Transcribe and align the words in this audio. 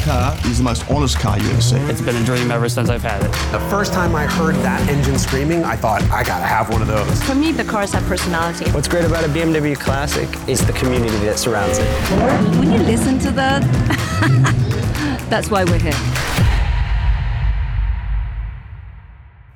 car 0.00 0.34
is 0.46 0.58
the 0.58 0.64
most 0.64 0.88
honest 0.90 1.18
car 1.18 1.38
you 1.38 1.48
ever 1.50 1.60
see. 1.60 1.76
It's 1.76 2.00
been 2.00 2.16
a 2.16 2.24
dream 2.24 2.50
ever 2.50 2.68
since 2.68 2.88
I've 2.88 3.02
had 3.02 3.22
it. 3.22 3.30
The 3.52 3.60
first 3.68 3.92
time 3.92 4.14
I 4.14 4.26
heard 4.26 4.54
that 4.56 4.88
engine 4.88 5.18
screaming, 5.18 5.62
I 5.64 5.76
thought, 5.76 6.02
I 6.10 6.22
gotta 6.24 6.46
have 6.46 6.70
one 6.70 6.80
of 6.80 6.88
those. 6.88 7.22
For 7.24 7.34
me, 7.34 7.52
the 7.52 7.64
cars 7.64 7.92
have 7.92 8.02
personality. 8.04 8.70
What's 8.70 8.88
great 8.88 9.04
about 9.04 9.24
a 9.24 9.28
BMW 9.28 9.78
Classic 9.78 10.28
is 10.48 10.66
the 10.66 10.72
community 10.72 11.16
that 11.26 11.38
surrounds 11.38 11.78
it. 11.78 11.86
When 12.58 12.72
you 12.72 12.78
listen 12.78 13.18
to 13.20 13.30
that, 13.32 13.62
that's 15.30 15.50
why 15.50 15.64
we're 15.64 15.78
here. 15.78 15.92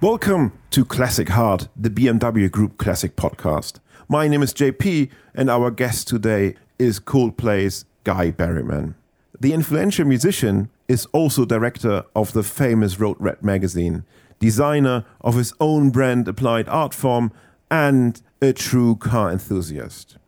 Welcome 0.01 0.53
to 0.71 0.85
Classic 0.85 1.31
Heart, 1.31 1.69
the 1.75 1.89
BMW 1.89 2.51
Group 2.51 2.77
Classic 2.77 3.17
podcast. 3.17 3.79
My 4.09 4.29
name 4.29 4.43
is 4.43 4.53
JP, 4.53 5.11
and 5.35 5.49
our 5.49 5.71
guest 5.71 6.07
today 6.09 6.57
is 6.79 6.99
Cool 6.99 7.33
Coldplay's 7.33 7.87
Guy 8.05 8.31
Berryman. 8.31 8.95
The 9.41 9.53
influential 9.53 10.05
musician 10.07 10.71
is 10.87 11.07
also 11.07 11.45
director 11.45 12.05
of 12.15 12.33
the 12.33 12.45
famous 12.45 13.01
Road 13.01 13.17
Rat 13.19 13.43
magazine, 13.43 14.05
designer 14.39 15.05
of 15.21 15.35
his 15.35 15.53
own 15.59 15.91
brand 15.91 16.29
applied 16.29 16.69
art 16.69 16.95
form, 16.95 17.33
and 17.71 18.23
a 18.41 18.53
true 18.53 18.95
car 18.95 19.33
enthusiast. 19.33 20.19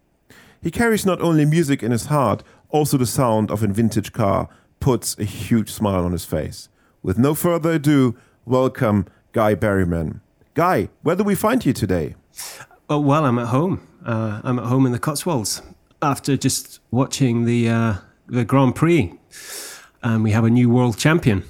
He 0.61 0.73
carries 0.73 1.07
not 1.07 1.21
only 1.21 1.45
music 1.45 1.83
in 1.83 1.93
his 1.93 2.07
heart, 2.07 2.43
also 2.71 2.97
the 2.97 3.07
sound 3.07 3.51
of 3.51 3.63
a 3.63 3.69
vintage 3.69 4.13
car 4.13 4.49
puts 4.81 5.17
a 5.19 5.25
huge 5.25 5.71
smile 5.71 6.05
on 6.05 6.13
his 6.13 6.25
face. 6.25 6.69
With 7.03 7.19
no 7.19 7.35
further 7.35 7.73
ado, 7.73 8.17
welcome 8.45 9.07
Guy 9.33 9.55
Berryman. 9.55 10.21
Guy, 10.55 10.89
where 11.03 11.15
do 11.15 11.23
we 11.23 11.37
find 11.37 11.65
you 11.65 11.73
today? 11.73 12.17
Oh, 12.91 12.99
well, 12.99 13.25
I'm 13.25 13.39
at 13.39 13.49
home. 13.49 13.87
Uh, 14.05 14.41
I'm 14.43 14.59
at 14.59 14.65
home 14.65 14.85
in 14.85 14.93
the 14.93 14.99
Cotswolds 14.99 15.63
after 16.03 16.37
just 16.37 16.81
watching 16.91 17.45
the 17.45 17.69
uh, 17.69 17.95
the 18.29 18.45
Grand 18.45 18.75
Prix, 18.75 19.13
and 20.03 20.23
we 20.23 20.33
have 20.33 20.45
a 20.45 20.51
new 20.51 20.69
world 20.69 20.99
champion. 20.99 21.45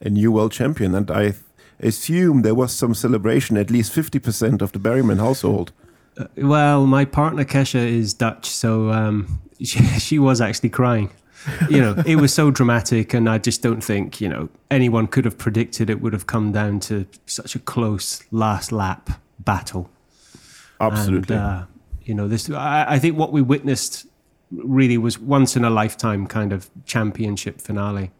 A 0.00 0.10
new 0.10 0.32
world 0.32 0.52
champion, 0.52 0.94
and 0.94 1.10
I 1.10 1.34
assume 1.80 2.42
there 2.42 2.54
was 2.54 2.72
some 2.72 2.94
celebration. 2.94 3.56
At 3.56 3.70
least 3.70 3.92
fifty 3.92 4.18
percent 4.18 4.62
of 4.62 4.72
the 4.72 4.78
Berryman 4.78 5.18
household. 5.18 5.72
Uh, 6.16 6.26
well, 6.36 6.86
my 6.86 7.04
partner 7.04 7.44
Kesha 7.44 7.84
is 7.86 8.14
Dutch, 8.14 8.46
so 8.46 8.90
um, 8.90 9.40
she, 9.62 9.84
she 9.98 10.18
was 10.18 10.40
actually 10.40 10.70
crying. 10.70 11.10
you 11.68 11.80
know, 11.80 12.02
it 12.06 12.16
was 12.16 12.32
so 12.32 12.50
dramatic, 12.50 13.12
and 13.12 13.28
I 13.28 13.38
just 13.38 13.62
don't 13.62 13.82
think 13.82 14.20
you 14.20 14.28
know 14.28 14.48
anyone 14.70 15.06
could 15.06 15.24
have 15.24 15.38
predicted 15.38 15.90
it 15.90 16.00
would 16.00 16.12
have 16.12 16.26
come 16.26 16.52
down 16.52 16.80
to 16.80 17.06
such 17.26 17.54
a 17.54 17.58
close 17.58 18.22
last 18.30 18.72
lap 18.72 19.10
battle. 19.38 19.90
Absolutely. 20.80 21.36
And, 21.36 21.44
uh, 21.44 21.64
you 22.02 22.14
know, 22.14 22.28
this. 22.28 22.50
I, 22.50 22.86
I 22.88 22.98
think 22.98 23.16
what 23.16 23.32
we 23.32 23.42
witnessed 23.42 24.06
really 24.62 24.98
was 24.98 25.18
once 25.18 25.56
in 25.56 25.64
a 25.64 25.70
lifetime 25.70 26.26
kind 26.26 26.52
of 26.52 26.70
championship 26.84 27.60
finale. 27.60 28.10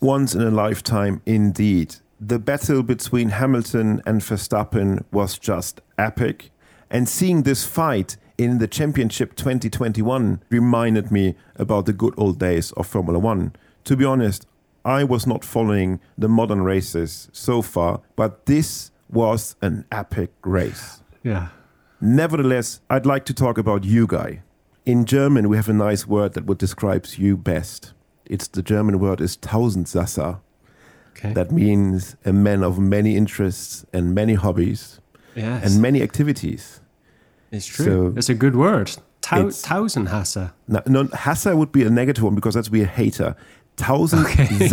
Once 0.00 0.34
in 0.34 0.42
a 0.42 0.50
lifetime, 0.50 1.22
indeed. 1.24 1.96
The 2.20 2.38
battle 2.38 2.82
between 2.82 3.30
Hamilton 3.30 4.02
and 4.06 4.20
Verstappen 4.20 5.04
was 5.10 5.38
just 5.38 5.80
epic, 5.98 6.50
and 6.90 7.08
seeing 7.08 7.42
this 7.42 7.66
fight 7.66 8.16
in 8.38 8.58
the 8.58 8.68
Championship 8.68 9.36
2021 9.36 10.42
reminded 10.50 11.10
me 11.10 11.34
about 11.56 11.86
the 11.86 11.92
good 11.92 12.14
old 12.16 12.38
days 12.38 12.72
of 12.72 12.86
Formula 12.86 13.18
One. 13.18 13.54
To 13.84 13.96
be 13.96 14.04
honest, 14.04 14.46
I 14.84 15.04
was 15.04 15.26
not 15.26 15.44
following 15.44 16.00
the 16.18 16.28
modern 16.28 16.62
races 16.62 17.28
so 17.32 17.62
far, 17.62 18.00
but 18.16 18.46
this 18.46 18.90
was 19.08 19.56
an 19.62 19.84
epic 19.90 20.30
race. 20.42 21.02
Yeah. 21.22 21.48
Nevertheless, 22.00 22.80
I'd 22.90 23.06
like 23.06 23.24
to 23.26 23.34
talk 23.34 23.56
about 23.56 23.84
you, 23.84 24.06
Guy. 24.06 24.42
In 24.86 25.06
German, 25.06 25.48
we 25.48 25.56
have 25.56 25.68
a 25.68 25.72
nice 25.72 26.06
word 26.06 26.34
that 26.34 26.44
would 26.46 26.58
describes 26.58 27.18
you 27.18 27.36
best. 27.36 27.94
It's 28.26 28.48
the 28.48 28.62
German 28.62 28.98
word 28.98 29.20
is 29.20 29.36
Tausendsassa. 29.36 30.40
Okay. 31.16 31.32
That 31.32 31.50
means 31.50 32.16
a 32.24 32.32
man 32.32 32.62
of 32.62 32.78
many 32.78 33.16
interests 33.16 33.86
and 33.92 34.14
many 34.14 34.34
hobbies 34.34 35.00
yes. 35.34 35.64
and 35.64 35.80
many 35.80 36.02
activities. 36.02 36.80
It's 37.50 37.66
true. 37.66 37.84
So 37.84 38.14
it's 38.16 38.28
a 38.28 38.34
good 38.34 38.56
word. 38.56 38.90
Tau- 39.22 39.38
it's- 39.38 39.64
Tausenhasser. 39.64 40.52
No, 40.68 40.82
no, 40.86 41.04
Hasser 41.04 41.56
would 41.56 41.72
be 41.72 41.82
a 41.84 41.90
negative 41.90 42.24
one 42.24 42.34
because 42.34 42.54
that's 42.54 42.68
be 42.68 42.82
a 42.82 42.86
hater. 42.86 43.36
Tausend 43.76 44.26
Okay. 44.26 44.68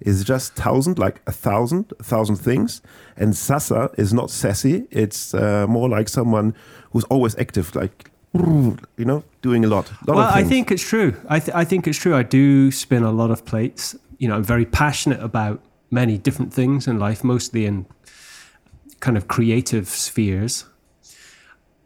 Is 0.00 0.22
just 0.24 0.54
thousand, 0.54 0.98
like 0.98 1.22
a 1.26 1.32
thousand, 1.32 1.92
a 1.98 2.02
thousand 2.02 2.36
things. 2.36 2.82
And 3.16 3.32
Sassa 3.32 3.96
is 3.98 4.12
not 4.12 4.28
sassy. 4.28 4.86
It's 4.90 5.32
uh, 5.32 5.66
more 5.66 5.88
like 5.88 6.08
someone 6.10 6.54
who's 6.90 7.04
always 7.04 7.34
active, 7.38 7.74
like, 7.74 8.10
you 8.34 9.04
know, 9.04 9.22
doing 9.42 9.64
a 9.64 9.68
lot. 9.68 9.90
lot 10.06 10.16
Well, 10.16 10.18
I 10.18 10.42
think 10.42 10.72
it's 10.72 10.82
true. 10.82 11.14
I, 11.28 11.38
th- 11.38 11.54
I 11.54 11.64
think 11.64 11.86
it's 11.86 11.98
true. 11.98 12.14
I 12.14 12.24
do 12.24 12.72
spin 12.72 13.04
a 13.04 13.12
lot 13.12 13.30
of 13.30 13.44
plates. 13.44 13.96
You 14.18 14.28
know, 14.28 14.34
I'm 14.34 14.44
very 14.44 14.66
passionate 14.66 15.20
about 15.20 15.62
many 15.90 16.18
different 16.18 16.52
things 16.52 16.88
in 16.88 16.98
life, 16.98 17.22
mostly 17.22 17.64
in 17.64 17.86
kind 18.98 19.16
of 19.16 19.28
creative 19.28 19.88
spheres. 19.88 20.64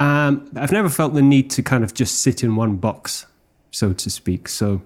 Um, 0.01 0.51
I've 0.57 0.73
never 0.73 0.89
felt 0.89 1.13
the 1.13 1.23
need 1.23 1.51
to 1.51 1.63
kind 1.63 1.85
of 1.85 1.93
just 1.93 2.23
sit 2.23 2.43
in 2.43 2.57
one 2.57 2.77
box, 2.77 3.27
so 3.71 3.93
to 3.93 4.09
speak. 4.09 4.49
So 4.49 4.81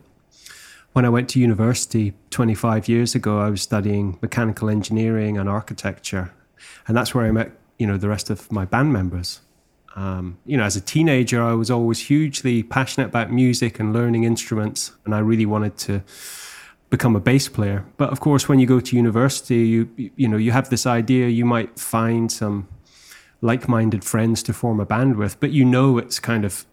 when 0.94 1.04
I 1.04 1.10
went 1.10 1.28
to 1.30 1.40
university 1.40 2.14
25 2.30 2.88
years 2.88 3.14
ago, 3.14 3.38
I 3.38 3.50
was 3.50 3.62
studying 3.62 4.18
mechanical 4.20 4.68
engineering 4.68 5.38
and 5.38 5.48
architecture. 5.48 6.32
And 6.88 6.96
that's 6.96 7.14
where 7.14 7.24
I 7.26 7.30
met, 7.30 7.52
you 7.78 7.86
know, 7.86 7.96
the 7.96 8.08
rest 8.08 8.30
of 8.30 8.50
my 8.50 8.64
band 8.64 8.92
members. 8.92 9.40
Um, 9.94 10.38
you 10.46 10.56
know, 10.56 10.64
as 10.64 10.76
a 10.76 10.80
teenager, 10.80 11.42
I 11.42 11.52
was 11.52 11.70
always 11.70 12.00
hugely 12.00 12.62
passionate 12.62 13.06
about 13.06 13.30
music 13.30 13.78
and 13.78 13.92
learning 13.92 14.24
instruments, 14.24 14.92
and 15.04 15.14
I 15.14 15.18
really 15.18 15.46
wanted 15.46 15.76
to 15.78 16.02
become 16.90 17.16
a 17.16 17.20
bass 17.20 17.48
player. 17.48 17.84
But 17.96 18.10
of 18.10 18.20
course, 18.20 18.48
when 18.48 18.58
you 18.58 18.66
go 18.66 18.80
to 18.80 18.96
university, 18.96 19.66
you 19.66 19.88
you 20.16 20.28
know, 20.28 20.36
you 20.36 20.52
have 20.52 20.68
this 20.68 20.86
idea 20.86 21.28
you 21.28 21.44
might 21.44 21.78
find 21.78 22.30
some 22.30 22.68
like-minded 23.40 24.04
friends 24.04 24.42
to 24.44 24.52
form 24.52 24.80
a 24.80 24.86
band 24.86 25.16
with, 25.16 25.38
but 25.40 25.50
you 25.50 25.64
know, 25.64 25.98
it's 25.98 26.20
kind 26.20 26.44
of 26.44 26.64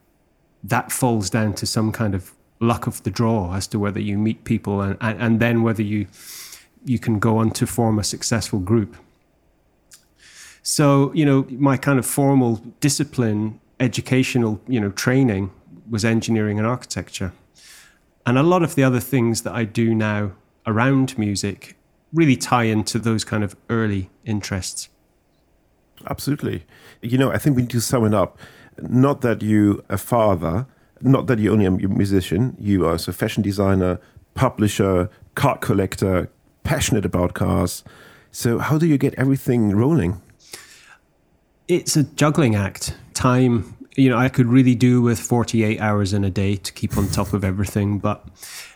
that 0.63 0.91
falls 0.91 1.29
down 1.29 1.53
to 1.53 1.66
some 1.66 1.91
kind 1.91 2.13
of 2.13 2.31
luck 2.59 2.88
of 2.88 3.02
the 3.03 3.12
draw 3.12 3.53
as 3.56 3.68
to 3.68 3.79
whether 3.79 4.00
you 4.00 4.18
meet 4.18 4.44
people 4.44 4.81
and, 4.81 4.97
and, 5.00 5.22
and 5.22 5.40
then 5.40 5.63
whether 5.63 5.81
you 5.81 6.08
you 6.85 7.00
can 7.00 7.19
go 7.19 7.38
on 7.38 7.52
to 7.52 7.68
form 7.68 8.00
a 8.00 8.03
successful 8.03 8.59
group. 8.59 8.96
So, 10.69 11.12
you 11.16 11.25
know, 11.25 11.47
my 11.50 11.78
kind 11.78 11.97
of 11.97 12.06
formal 12.06 12.57
discipline, 12.80 13.59
educational, 13.80 14.62
you 14.68 14.80
know, 14.80 14.91
training 14.91 15.50
was 15.90 16.06
engineering 16.06 16.59
and 16.59 16.68
architecture. 16.68 17.34
And 18.24 18.38
a 18.38 18.44
lot 18.44 18.62
of 18.62 18.75
the 18.75 18.84
other 18.84 19.00
things 19.00 19.41
that 19.41 19.56
I 19.56 19.63
do 19.63 19.96
now 19.96 20.34
around 20.68 21.18
music 21.18 21.75
really 22.13 22.35
tie 22.35 22.66
into 22.66 23.00
those 23.00 23.24
kind 23.24 23.44
of 23.44 23.56
early 23.72 24.12
interests. 24.25 24.90
Absolutely. 26.08 26.66
You 27.02 27.18
know, 27.18 27.31
I 27.31 27.40
think 27.40 27.56
we 27.56 27.63
need 27.63 27.72
to 27.72 27.81
sum 27.81 28.06
it 28.06 28.13
up. 28.13 28.38
Not 28.79 29.22
that 29.22 29.41
you 29.41 29.84
a 29.90 29.97
father, 29.97 30.68
not 31.02 31.25
that 31.25 31.40
you're 31.40 31.53
only 31.53 31.66
a 31.66 31.72
musician, 31.72 32.56
you 32.59 32.85
are 32.85 32.94
a 32.94 33.00
fashion 33.00 33.41
designer, 33.41 34.00
publisher, 34.35 35.09
car 35.34 35.58
collector, 35.58 36.29
passionate 36.63 37.06
about 37.06 37.34
cars. 37.34 37.84
So 38.29 38.59
how 38.59 38.78
do 38.78 38.85
you 38.85 39.00
get 39.00 39.16
everything 39.16 39.75
rolling? 39.75 40.22
It's 41.69 41.96
a 41.96 42.02
juggling 42.02 42.56
act. 42.56 42.96
Time, 43.13 43.78
you 43.96 44.09
know, 44.09 44.18
I 44.18 44.28
could 44.28 44.47
really 44.47 44.74
do 44.74 45.03
with 45.03 45.19
48 45.19 45.80
hours 45.80 46.13
in 46.13 46.24
a 46.24 46.31
day 46.31 46.56
to 46.56 46.74
keep 46.74 46.97
on 46.97 47.07
top 47.09 47.31
of 47.31 47.44
everything. 47.44 48.00
But, 48.00 48.25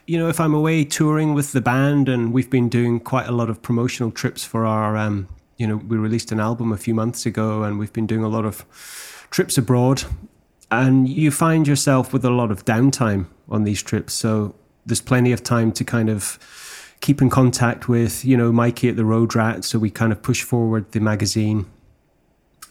you 0.05 0.19
know, 0.19 0.29
if 0.29 0.39
I'm 0.39 0.53
away 0.53 0.85
touring 0.85 1.33
with 1.33 1.53
the 1.53 1.59
band 1.59 2.07
and 2.07 2.31
we've 2.31 2.51
been 2.51 2.69
doing 2.69 2.99
quite 2.99 3.27
a 3.27 3.31
lot 3.31 3.49
of 3.49 3.63
promotional 3.63 4.11
trips 4.11 4.45
for 4.45 4.67
our, 4.67 4.95
um, 4.95 5.27
you 5.57 5.65
know, 5.65 5.77
we 5.77 5.97
released 5.97 6.31
an 6.31 6.39
album 6.39 6.71
a 6.71 6.77
few 6.77 6.93
months 6.93 7.25
ago 7.25 7.63
and 7.63 7.79
we've 7.79 7.91
been 7.91 8.05
doing 8.05 8.23
a 8.23 8.29
lot 8.29 8.45
of 8.45 8.63
trips 9.31 9.57
abroad. 9.57 10.03
And 10.69 11.09
you 11.09 11.31
find 11.31 11.67
yourself 11.67 12.13
with 12.13 12.23
a 12.23 12.29
lot 12.29 12.51
of 12.51 12.63
downtime 12.63 13.25
on 13.49 13.63
these 13.63 13.81
trips. 13.81 14.13
So 14.13 14.53
there's 14.85 15.01
plenty 15.01 15.31
of 15.31 15.41
time 15.41 15.71
to 15.71 15.83
kind 15.83 16.09
of 16.09 16.37
keep 17.01 17.23
in 17.23 17.31
contact 17.31 17.89
with, 17.89 18.23
you 18.23 18.37
know, 18.37 18.51
Mikey 18.51 18.87
at 18.89 18.97
the 18.97 19.05
Road 19.05 19.33
Rat. 19.33 19.65
So 19.65 19.79
we 19.79 19.89
kind 19.89 20.11
of 20.11 20.21
push 20.21 20.43
forward 20.43 20.91
the 20.91 20.99
magazine 20.99 21.65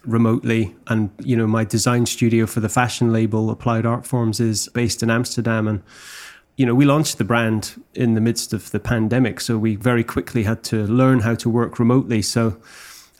remotely. 0.04 0.74
And 0.86 1.10
you 1.18 1.36
know 1.36 1.46
my 1.46 1.64
design 1.64 2.06
studio 2.06 2.46
for 2.46 2.60
the 2.60 2.68
fashion 2.68 3.12
label 3.12 3.50
applied 3.50 3.86
art 3.86 4.06
forms 4.06 4.40
is 4.40 4.68
based 4.68 5.02
in 5.02 5.10
amsterdam. 5.10 5.68
And 5.68 5.82
you 6.56 6.66
know 6.66 6.74
we 6.74 6.84
launched 6.84 7.18
the 7.18 7.24
brand 7.24 7.82
in 7.94 8.14
the 8.14 8.20
midst 8.20 8.52
of 8.52 8.70
the 8.70 8.80
pandemic 8.80 9.40
so 9.40 9.58
we 9.58 9.76
very 9.76 10.04
quickly 10.04 10.44
had 10.44 10.62
to 10.64 10.86
learn 10.86 11.20
how 11.20 11.34
to 11.36 11.48
work 11.48 11.78
remotely. 11.78 12.22
So 12.22 12.56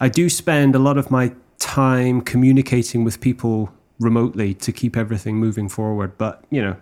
i 0.01 0.09
do 0.09 0.29
spend 0.29 0.75
a 0.75 0.79
lot 0.79 0.99
of 0.99 1.11
my 1.11 1.33
time 1.59 2.21
communicating 2.21 3.05
with 3.05 3.21
people 3.21 3.73
remotely 4.01 4.53
to 4.55 4.73
keep 4.73 4.97
everything 4.97 5.37
moving 5.37 5.69
forward. 5.69 6.19
But 6.19 6.45
you 6.51 6.63
know 6.63 6.77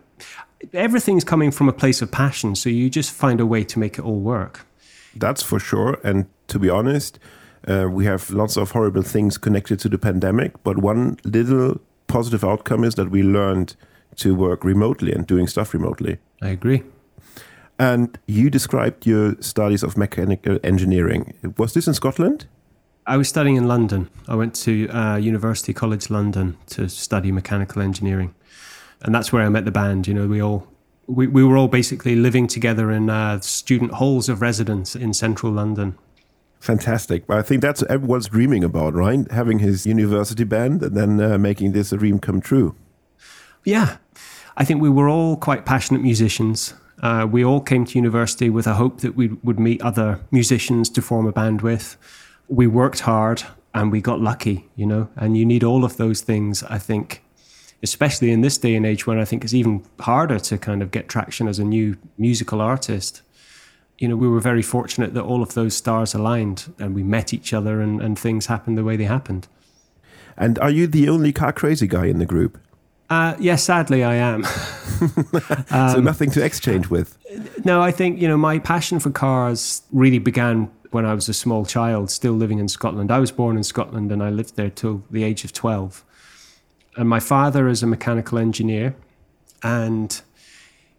everything's 0.74 1.24
coming 1.24 1.50
from 1.50 1.68
a 1.68 1.72
place 1.72 2.02
of 2.02 2.10
passion 2.10 2.54
so 2.54 2.68
you 2.68 2.90
just 2.90 3.10
find 3.10 3.40
a 3.40 3.46
way 3.46 3.64
to 3.64 3.78
make 3.78 3.98
it 3.98 4.04
all 4.04 4.20
work. 4.20 4.66
That's 5.16 5.42
for 5.42 5.58
sure. 5.58 5.98
And 6.04 6.26
to 6.48 6.58
be 6.58 6.68
honest, 6.68 7.18
uh, 7.68 7.88
we 7.90 8.04
have 8.04 8.30
lots 8.30 8.56
of 8.56 8.70
horrible 8.70 9.02
things 9.02 9.38
connected 9.38 9.78
to 9.80 9.88
the 9.88 9.98
pandemic. 9.98 10.62
But 10.62 10.78
one 10.78 11.18
little 11.24 11.80
positive 12.06 12.44
outcome 12.44 12.84
is 12.84 12.94
that 12.94 13.10
we 13.10 13.22
learned 13.22 13.76
to 14.16 14.34
work 14.34 14.64
remotely 14.64 15.12
and 15.12 15.26
doing 15.26 15.46
stuff 15.46 15.72
remotely. 15.72 16.18
i 16.42 16.48
agree 16.48 16.82
And 17.78 18.18
you 18.26 18.50
described 18.50 19.06
your 19.06 19.36
studies 19.40 19.82
of 19.82 19.96
mechanical 19.96 20.58
engineering. 20.62 21.34
Was 21.56 21.72
this 21.72 21.86
in 21.86 21.94
Scotland? 21.94 22.46
I 23.06 23.16
was 23.16 23.28
studying 23.28 23.56
in 23.56 23.66
London. 23.66 24.08
I 24.28 24.34
went 24.34 24.54
to 24.66 24.88
uh, 24.88 25.16
University 25.16 25.72
College 25.72 26.10
London 26.10 26.56
to 26.66 26.88
study 26.88 27.32
mechanical 27.32 27.80
engineering, 27.82 28.34
and 29.02 29.14
that's 29.14 29.32
where 29.32 29.46
I 29.46 29.48
met 29.48 29.64
the 29.64 29.70
band. 29.70 30.06
You 30.06 30.14
know, 30.14 30.28
we 30.28 30.42
all 30.42 30.66
we, 31.06 31.26
we 31.26 31.42
were 31.42 31.56
all 31.56 31.68
basically 31.68 32.14
living 32.14 32.46
together 32.46 32.90
in 32.90 33.08
uh, 33.08 33.40
student 33.40 33.92
halls 33.92 34.28
of 34.28 34.42
residence 34.42 34.94
in 34.94 35.14
central 35.14 35.52
London. 35.52 35.96
Fantastic. 36.60 37.26
But 37.26 37.38
I 37.38 37.42
think 37.42 37.62
that's 37.62 37.82
everyone's 37.84 38.28
dreaming 38.28 38.62
about, 38.62 38.94
right? 38.94 39.30
Having 39.32 39.60
his 39.60 39.86
university 39.86 40.44
band 40.44 40.82
and 40.82 40.96
then 40.96 41.20
uh, 41.20 41.38
making 41.38 41.72
this 41.72 41.90
a 41.90 41.96
dream 41.96 42.18
come 42.18 42.40
true. 42.40 42.76
Yeah, 43.64 43.96
I 44.56 44.64
think 44.64 44.80
we 44.80 44.90
were 44.90 45.08
all 45.08 45.36
quite 45.36 45.64
passionate 45.64 46.02
musicians. 46.02 46.74
Uh, 47.02 47.26
we 47.30 47.42
all 47.42 47.60
came 47.60 47.86
to 47.86 47.98
university 47.98 48.50
with 48.50 48.66
a 48.66 48.74
hope 48.74 49.00
that 49.00 49.16
we 49.16 49.28
would 49.42 49.58
meet 49.58 49.80
other 49.80 50.20
musicians 50.30 50.90
to 50.90 51.02
form 51.02 51.26
a 51.26 51.32
band 51.32 51.62
with. 51.62 51.96
We 52.48 52.66
worked 52.66 53.00
hard 53.00 53.42
and 53.72 53.90
we 53.90 54.02
got 54.02 54.20
lucky, 54.20 54.68
you 54.76 54.84
know, 54.84 55.08
and 55.16 55.36
you 55.36 55.46
need 55.46 55.64
all 55.64 55.84
of 55.84 55.96
those 55.96 56.20
things, 56.20 56.62
I 56.64 56.78
think, 56.78 57.22
especially 57.82 58.32
in 58.32 58.42
this 58.42 58.58
day 58.58 58.74
and 58.74 58.84
age 58.84 59.06
when 59.06 59.18
I 59.18 59.24
think 59.24 59.44
it's 59.44 59.54
even 59.54 59.84
harder 60.00 60.38
to 60.38 60.58
kind 60.58 60.82
of 60.82 60.90
get 60.90 61.08
traction 61.08 61.48
as 61.48 61.58
a 61.58 61.64
new 61.64 61.96
musical 62.18 62.60
artist. 62.60 63.22
You 64.00 64.08
know, 64.08 64.16
we 64.16 64.26
were 64.26 64.40
very 64.40 64.62
fortunate 64.62 65.14
that 65.14 65.22
all 65.22 65.42
of 65.42 65.54
those 65.54 65.76
stars 65.76 66.14
aligned 66.14 66.74
and 66.78 66.94
we 66.94 67.02
met 67.02 67.32
each 67.32 67.52
other 67.52 67.80
and, 67.80 68.00
and 68.00 68.18
things 68.18 68.46
happened 68.46 68.76
the 68.76 68.82
way 68.82 68.96
they 68.96 69.04
happened. 69.04 69.46
And 70.38 70.58
are 70.58 70.70
you 70.70 70.86
the 70.86 71.08
only 71.08 71.32
car 71.32 71.52
crazy 71.52 71.86
guy 71.86 72.06
in 72.06 72.18
the 72.18 72.26
group? 72.26 72.58
Uh, 73.10 73.34
yes, 73.38 73.62
sadly, 73.64 74.02
I 74.02 74.14
am. 74.14 74.44
so 75.68 76.00
nothing 76.00 76.30
to 76.30 76.44
exchange 76.44 76.88
with. 76.88 77.18
No, 77.64 77.82
I 77.82 77.90
think 77.90 78.20
you 78.20 78.28
know 78.28 78.36
my 78.36 78.58
passion 78.58 79.00
for 79.00 79.10
cars 79.10 79.82
really 79.92 80.20
began 80.20 80.70
when 80.92 81.04
I 81.04 81.12
was 81.12 81.28
a 81.28 81.34
small 81.34 81.66
child, 81.66 82.10
still 82.10 82.32
living 82.32 82.58
in 82.58 82.68
Scotland. 82.68 83.10
I 83.10 83.18
was 83.18 83.32
born 83.32 83.56
in 83.56 83.64
Scotland 83.64 84.10
and 84.12 84.22
I 84.22 84.30
lived 84.30 84.56
there 84.56 84.70
till 84.70 85.02
the 85.10 85.24
age 85.24 85.44
of 85.44 85.52
twelve. 85.52 86.04
And 86.96 87.08
my 87.08 87.20
father 87.20 87.68
is 87.68 87.82
a 87.82 87.86
mechanical 87.86 88.38
engineer, 88.38 88.94
and 89.62 90.20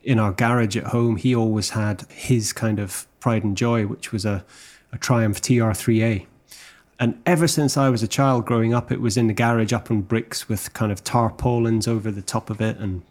in 0.03 0.19
our 0.19 0.31
garage 0.31 0.77
at 0.77 0.85
home, 0.85 1.15
he 1.15 1.35
always 1.35 1.71
had 1.71 2.05
his 2.09 2.53
kind 2.53 2.79
of 2.79 3.07
pride 3.19 3.43
and 3.43 3.55
joy, 3.55 3.85
which 3.85 4.11
was 4.11 4.25
a, 4.25 4.43
a 4.91 4.97
Triumph 4.97 5.41
TR3A. 5.41 6.25
And 6.99 7.19
ever 7.25 7.47
since 7.47 7.77
I 7.77 7.89
was 7.89 8.03
a 8.03 8.07
child 8.07 8.45
growing 8.45 8.73
up, 8.73 8.91
it 8.91 9.01
was 9.01 9.17
in 9.17 9.27
the 9.27 9.33
garage 9.33 9.73
up 9.73 9.89
on 9.89 10.01
bricks 10.01 10.47
with 10.47 10.71
kind 10.73 10.91
of 10.91 11.03
tarpaulins 11.03 11.87
over 11.87 12.11
the 12.11 12.21
top 12.21 12.49
of 12.49 12.61
it. 12.61 12.77
And 12.77 13.01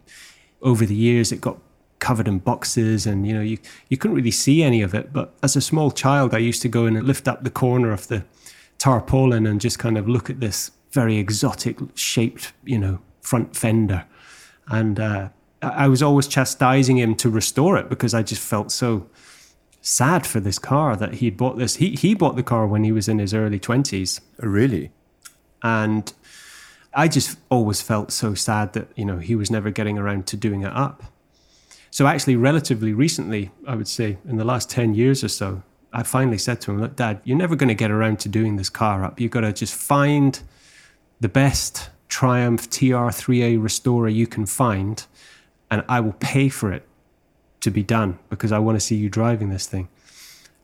over 0.63 0.87
the 0.87 0.95
years, 0.95 1.33
it 1.33 1.41
got 1.41 1.59
covered 1.99 2.29
in 2.29 2.39
boxes 2.39 3.07
and, 3.07 3.27
you 3.27 3.35
know, 3.35 3.41
you, 3.41 3.59
you 3.89 3.97
couldn't 3.97 4.17
really 4.17 4.31
see 4.31 4.63
any 4.63 4.81
of 4.81 4.95
it. 4.95 5.13
But 5.13 5.35
as 5.43 5.57
a 5.57 5.61
small 5.61 5.91
child, 5.91 6.35
I 6.35 6.39
used 6.39 6.63
to 6.63 6.69
go 6.69 6.87
in 6.87 6.97
and 6.97 7.07
lift 7.07 7.27
up 7.27 7.43
the 7.43 7.51
corner 7.51 7.93
of 7.93 8.07
the 8.09 8.25
tarpaulin 8.79 9.47
and 9.47 9.61
just 9.61 9.79
kind 9.79 9.99
of 9.99 10.09
look 10.09 10.31
at 10.31 10.41
this 10.41 10.71
very 10.93 11.19
exotic 11.19 11.79
shaped, 11.95 12.53
you 12.65 12.79
know, 12.79 13.01
front 13.21 13.57
fender. 13.57 14.05
And 14.69 15.01
uh, 15.01 15.29
I 15.63 15.89
was 15.89 16.03
always 16.03 16.27
chastising 16.27 16.99
him 16.99 17.15
to 17.17 17.29
restore 17.29 17.77
it 17.77 17.89
because 17.89 18.15
I 18.15 18.23
just 18.23 18.43
felt 18.43 18.73
so 18.73 19.07
sad 19.83 20.27
for 20.27 20.41
this 20.41 20.59
car 20.59 20.97
that 20.97 21.15
he'd 21.15 21.37
bought 21.37 21.59
this. 21.59 21.77
He 21.77 21.91
he 21.91 22.15
bought 22.15 22.37
the 22.37 22.43
car 22.43 22.67
when 22.67 22.85
he 22.85 22.93
was 22.93 23.09
in 23.09 23.19
his 23.19 23.35
early 23.35 23.59
twenties. 23.59 24.21
Really? 24.39 24.91
And 25.63 26.13
I 26.95 27.09
just 27.09 27.39
always 27.51 27.81
felt 27.81 28.11
so 28.11 28.35
sad 28.35 28.73
that, 28.73 28.89
you 28.97 29.05
know, 29.05 29.19
he 29.19 29.37
was 29.37 29.51
never 29.51 29.71
getting 29.71 29.99
around 29.99 30.27
to 30.29 30.37
doing 30.37 30.63
it 30.63 30.73
up. 30.73 31.05
So 31.91 32.07
actually 32.07 32.37
relatively 32.37 32.93
recently, 32.93 33.51
I 33.67 33.75
would 33.75 33.89
say 33.89 34.19
in 34.29 34.37
the 34.37 34.45
last 34.45 34.71
10 34.71 34.95
years 34.95 35.23
or 35.23 35.29
so, 35.29 35.63
I 35.93 36.03
finally 36.03 36.39
said 36.39 36.61
to 36.63 36.71
him, 36.71 36.81
Look, 36.81 36.97
Dad, 36.97 37.21
you're 37.25 37.37
never 37.37 37.57
going 37.57 37.69
to 37.69 37.75
get 37.75 37.91
around 37.91 38.21
to 38.21 38.29
doing 38.29 38.57
this 38.57 38.71
car 38.71 39.05
up. 39.05 39.21
You've 39.21 39.33
got 39.33 39.41
to 39.41 39.53
just 39.53 39.75
find 39.75 40.41
the 41.21 41.29
best 41.29 41.91
Triumph 42.09 42.71
TR3A 42.71 43.63
restorer 43.63 44.09
you 44.09 44.27
can 44.27 44.47
find, 44.47 45.05
and 45.71 45.85
I 45.89 46.01
will 46.01 46.15
pay 46.21 46.49
for 46.49 46.73
it 46.73 46.87
to 47.61 47.71
be 47.71 47.83
done 47.83 48.19
because 48.31 48.53
I 48.53 48.59
want 48.59 48.77
to 48.77 48.81
see 48.81 48.97
you 48.97 49.09
driving 49.09 49.51
this 49.51 49.67
thing. 49.67 49.89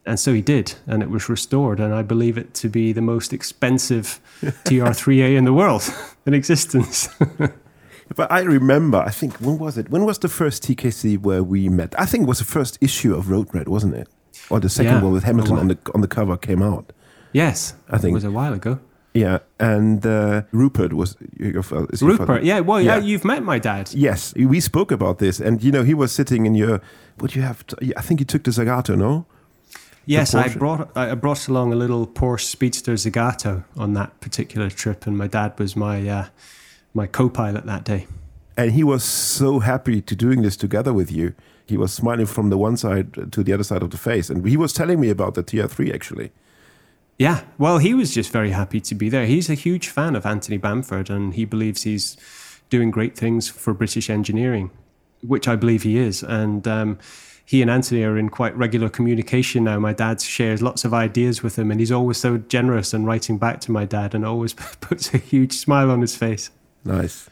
And 0.05 0.20
so 0.20 0.32
he 0.32 0.41
did, 0.41 0.75
and 0.87 1.03
it 1.03 1.11
was 1.11 1.29
restored. 1.29 1.81
And 1.81 1.93
I 1.93 2.03
believe 2.03 2.38
it 2.38 2.55
to 2.55 2.69
be 2.69 2.93
the 2.93 3.03
most 3.03 3.32
expensive 3.32 4.20
TR3A 4.64 5.37
in 5.37 5.44
the 5.44 5.53
world 5.53 5.82
in 6.26 6.32
existence. 6.35 7.08
but 8.17 8.31
I 8.31 8.41
remember, 8.43 8.99
I 8.99 9.11
think, 9.11 9.35
when 9.41 9.58
was 9.58 9.76
it? 9.76 9.91
When 9.91 10.05
was 10.05 10.19
the 10.20 10.29
first 10.29 10.62
TKC 10.62 11.20
where 11.20 11.43
we 11.43 11.69
met? 11.69 11.94
I 11.99 12.06
think 12.06 12.23
it 12.23 12.29
was 12.29 12.38
the 12.38 12.44
first 12.44 12.79
issue 12.81 13.14
of 13.17 13.31
Road 13.31 13.52
Rat, 13.52 13.69
wasn't 13.69 13.94
it? 13.94 14.09
Or 14.49 14.61
the 14.61 14.69
second 14.69 14.93
Yeah. 14.94 15.02
one 15.02 15.12
with 15.12 15.25
Hamilton 15.25 15.59
on 15.59 15.69
the 15.69 15.79
on 15.94 16.02
the 16.02 16.09
cover 16.09 16.37
came 16.37 16.62
out. 16.62 16.93
yes, 17.32 17.75
I 17.91 17.99
think- 17.99 18.12
it 18.12 18.14
was 18.14 18.25
a 18.25 18.31
while 18.31 18.55
ago. 18.55 18.79
Yeah, 19.17 19.39
and 19.59 20.05
uh, 20.05 20.43
Rupert 20.53 20.93
was 20.93 21.17
your 21.39 21.63
father. 21.63 21.87
your 21.99 22.11
Rupert, 22.11 22.27
father? 22.27 22.45
yeah, 22.45 22.61
well, 22.61 22.83
yeah. 22.83 22.99
You've 22.99 23.25
met 23.25 23.43
my 23.43 23.59
dad. 23.59 23.91
Yes, 23.95 24.35
we 24.35 24.61
spoke 24.61 24.93
about 24.93 25.19
this, 25.19 25.41
and 25.41 25.63
you 25.65 25.73
know 25.73 25.85
he 25.85 25.95
was 25.95 26.13
sitting 26.13 26.45
in 26.45 26.55
your. 26.55 26.83
Would 27.19 27.35
you 27.35 27.43
have? 27.43 27.65
I 27.97 28.03
think 28.03 28.21
you 28.21 28.27
took 28.27 28.45
the 28.45 28.51
Zagato, 28.51 28.97
no? 28.97 29.25
Yes, 30.05 30.35
I 30.35 30.49
brought 30.49 30.95
I 30.97 31.15
brought 31.15 31.49
along 31.49 31.73
a 31.73 31.77
little 31.77 32.07
Porsche 32.07 32.45
Speedster 32.45 32.93
Zagato 32.93 33.65
on 33.77 33.95
that 33.95 34.21
particular 34.21 34.69
trip, 34.69 35.07
and 35.07 35.17
my 35.17 35.27
dad 35.27 35.59
was 35.59 35.75
my 35.75 36.07
uh, 36.09 36.27
my 36.93 37.07
co-pilot 37.07 37.65
that 37.65 37.85
day. 37.85 38.07
And 38.57 38.73
he 38.73 38.85
was 38.85 39.03
so 39.03 39.61
happy 39.61 40.01
to 40.03 40.15
doing 40.15 40.43
this 40.43 40.57
together 40.57 40.93
with 40.93 41.11
you. 41.11 41.35
He 41.67 41.77
was 41.77 41.93
smiling 41.93 42.27
from 42.27 42.51
the 42.51 42.57
one 42.57 42.77
side 42.77 43.33
to 43.33 43.43
the 43.43 43.53
other 43.53 43.65
side 43.65 43.83
of 43.83 43.91
the 43.91 43.99
face, 43.99 44.31
and 44.31 44.47
he 44.47 44.57
was 44.57 44.73
telling 44.73 45.01
me 45.01 45.11
about 45.11 45.35
the 45.35 45.43
TR3 45.43 45.95
actually. 45.95 46.33
Yeah, 47.19 47.45
well, 47.57 47.79
he 47.79 47.95
was 47.95 48.13
just 48.13 48.31
very 48.31 48.51
happy 48.51 48.81
to 48.81 48.95
be 48.95 49.09
there. 49.09 49.25
He's 49.25 49.49
a 49.49 49.55
huge 49.55 49.89
fan 49.89 50.15
of 50.15 50.27
Anthony 50.27 50.59
Bamford, 50.59 51.09
and 51.09 51.35
he 51.35 51.45
believes 51.45 51.85
he's 51.85 52.17
doing 52.69 52.91
great 52.91 53.17
things 53.17 53.49
for 53.49 53.73
British 53.73 54.11
engineering, 54.11 54.71
which 55.23 55.49
I 55.49 55.57
believe 55.57 55.83
he 55.83 55.97
is. 55.97 56.23
And 56.23 56.69
um, 56.69 56.99
he 57.47 57.63
and 57.63 57.71
Anthony 57.71 58.03
are 58.03 58.19
in 58.19 58.29
quite 58.29 58.55
regular 58.57 58.91
communication 58.91 59.65
now. 59.65 59.79
My 59.79 59.95
dad 59.95 60.21
shares 60.21 60.61
lots 60.61 60.85
of 60.85 60.93
ideas 60.93 61.43
with 61.43 61.59
him, 61.59 61.71
and 61.71 61.81
he's 61.81 61.93
always 61.93 62.19
so 62.19 62.37
generous 62.37 62.93
and 62.93 63.07
writing 63.07 63.39
back 63.39 63.61
to 63.62 63.73
my 63.73 63.87
dad, 63.87 64.15
and 64.15 64.25
always 64.25 64.53
puts 64.81 65.15
a 65.15 65.19
huge 65.19 65.55
smile 65.55 65.91
on 65.91 66.03
his 66.03 66.17
face. 66.17 66.51
Nice. 66.85 67.31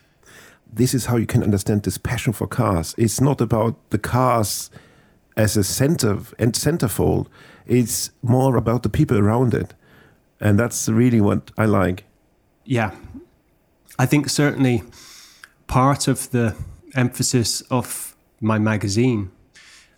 This 0.73 0.95
is 0.95 1.07
how 1.07 1.17
you 1.17 1.27
can 1.27 1.43
understand 1.43 1.83
this 1.83 1.99
passion 1.99 2.33
for 2.33 2.47
cars. 2.47 2.95
It's 2.97 3.21
not 3.21 3.41
about 3.41 3.77
the 3.91 3.99
cars 3.99 4.71
as 5.37 5.57
a 5.57 5.65
center 5.65 6.19
and 6.39 6.53
centerfold. 6.53 7.27
It's 7.67 8.11
more 8.23 8.57
about 8.57 8.83
the 8.83 8.89
people 8.89 9.19
around 9.19 9.55
it, 9.55 9.75
and 10.45 10.59
that's 10.59 10.89
really 10.89 11.21
what 11.21 11.51
I 11.57 11.65
like. 11.65 12.05
Yeah. 12.65 12.93
I 13.99 14.07
think 14.07 14.29
certainly 14.29 14.83
part 15.67 16.07
of 16.07 16.31
the 16.31 16.55
emphasis 16.95 17.63
of 17.63 18.15
my 18.41 18.59
magazine 18.59 19.33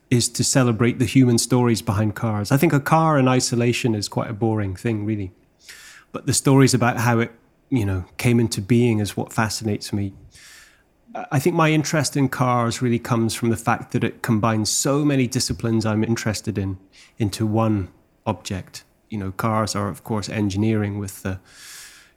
is 0.08 0.28
to 0.28 0.44
celebrate 0.44 1.00
the 1.00 1.04
human 1.04 1.36
stories 1.36 1.82
behind 1.82 2.14
cars. 2.14 2.52
I 2.52 2.56
think 2.56 2.72
a 2.72 2.78
car 2.78 3.18
in 3.18 3.26
isolation 3.26 3.94
is 3.94 4.08
quite 4.08 4.30
a 4.30 4.32
boring 4.32 4.76
thing, 4.76 5.04
really. 5.04 5.32
But 6.12 6.26
the 6.26 6.32
stories 6.32 6.72
about 6.72 6.98
how 6.98 7.18
it, 7.18 7.32
you 7.68 7.84
know, 7.84 8.04
came 8.16 8.38
into 8.38 8.60
being 8.62 9.00
is 9.00 9.16
what 9.16 9.32
fascinates 9.32 9.92
me. 9.92 10.14
I 11.32 11.40
think 11.40 11.56
my 11.56 11.70
interest 11.72 12.16
in 12.16 12.28
cars 12.28 12.80
really 12.80 13.00
comes 13.00 13.34
from 13.34 13.48
the 13.48 13.56
fact 13.56 13.90
that 13.92 14.04
it 14.04 14.22
combines 14.22 14.70
so 14.70 15.04
many 15.04 15.26
disciplines 15.26 15.84
I'm 15.84 16.04
interested 16.04 16.56
in 16.56 16.78
into 17.18 17.46
one 17.46 17.88
object. 18.26 18.84
You 19.10 19.18
know, 19.18 19.32
cars 19.32 19.74
are 19.74 19.88
of 19.88 20.04
course 20.04 20.28
engineering 20.28 20.98
with 20.98 21.22
the 21.22 21.40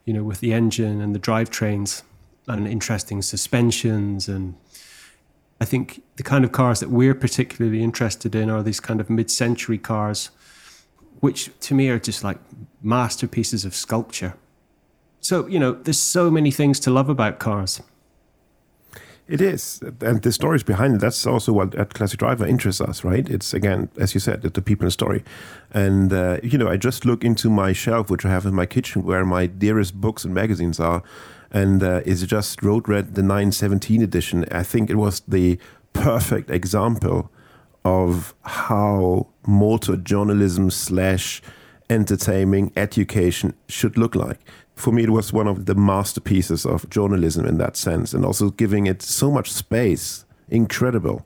you 0.09 0.13
know, 0.13 0.23
with 0.23 0.39
the 0.39 0.53
engine 0.53 1.01
and 1.01 1.13
the 1.13 1.19
drivetrains 1.19 2.01
and 2.47 2.67
interesting 2.67 3.21
suspensions. 3.21 4.27
And 4.27 4.55
I 5.61 5.65
think 5.65 6.01
the 6.15 6.23
kind 6.23 6.43
of 6.43 6.51
cars 6.51 6.79
that 6.79 6.89
we're 6.89 7.13
particularly 7.13 7.83
interested 7.83 8.33
in 8.33 8.49
are 8.49 8.63
these 8.63 8.79
kind 8.79 8.99
of 8.99 9.09
mid 9.09 9.29
century 9.29 9.77
cars, 9.77 10.31
which 11.19 11.51
to 11.59 11.75
me 11.75 11.89
are 11.89 11.99
just 11.99 12.23
like 12.23 12.39
masterpieces 12.81 13.65
of 13.65 13.75
sculpture. 13.75 14.35
So, 15.21 15.45
you 15.45 15.59
know, 15.59 15.73
there's 15.73 16.01
so 16.01 16.31
many 16.31 16.49
things 16.49 16.79
to 16.81 16.89
love 16.89 17.09
about 17.09 17.37
cars. 17.37 17.79
It 19.29 19.41
is, 19.41 19.79
and 20.01 20.23
the 20.23 20.31
stories 20.31 20.63
behind 20.63 20.95
it. 20.95 21.01
That's 21.01 21.27
also 21.27 21.53
what 21.53 21.75
at 21.75 21.93
Classic 21.93 22.17
Driver 22.17 22.47
interests 22.47 22.81
us, 22.81 23.03
right? 23.03 23.29
It's 23.29 23.53
again, 23.53 23.89
as 23.95 24.15
you 24.15 24.19
said, 24.19 24.41
the 24.41 24.61
people 24.61 24.85
and 24.85 24.91
story. 24.91 25.23
And 25.71 26.11
uh, 26.11 26.39
you 26.41 26.57
know, 26.57 26.67
I 26.67 26.77
just 26.77 27.05
look 27.05 27.23
into 27.23 27.47
my 27.47 27.71
shelf, 27.71 28.09
which 28.09 28.25
I 28.25 28.29
have 28.29 28.47
in 28.47 28.55
my 28.55 28.65
kitchen, 28.65 29.03
where 29.03 29.23
my 29.23 29.45
dearest 29.45 29.93
books 30.01 30.25
and 30.25 30.33
magazines 30.33 30.79
are, 30.79 31.03
and 31.51 31.83
uh, 31.83 32.01
it's 32.07 32.23
just 32.23 32.63
Road 32.63 32.89
Rat, 32.89 33.13
the 33.13 33.21
917 33.21 34.01
edition. 34.01 34.45
I 34.51 34.63
think 34.63 34.89
it 34.89 34.95
was 34.95 35.19
the 35.27 35.59
perfect 35.93 36.49
example 36.49 37.29
of 37.85 38.33
how 38.41 39.27
motor 39.45 39.95
journalism 39.95 40.71
slash 40.71 41.43
entertaining 41.87 42.71
education 42.75 43.53
should 43.67 43.95
look 43.95 44.15
like. 44.15 44.39
For 44.79 44.93
me, 44.93 45.03
it 45.03 45.09
was 45.09 45.33
one 45.33 45.49
of 45.49 45.65
the 45.65 45.75
masterpieces 45.75 46.65
of 46.65 46.89
journalism 46.89 47.45
in 47.45 47.57
that 47.57 47.75
sense, 47.75 48.13
and 48.13 48.23
also 48.23 48.49
giving 48.51 48.87
it 48.87 49.01
so 49.01 49.29
much 49.29 49.51
space. 49.51 50.23
Incredible. 50.47 51.25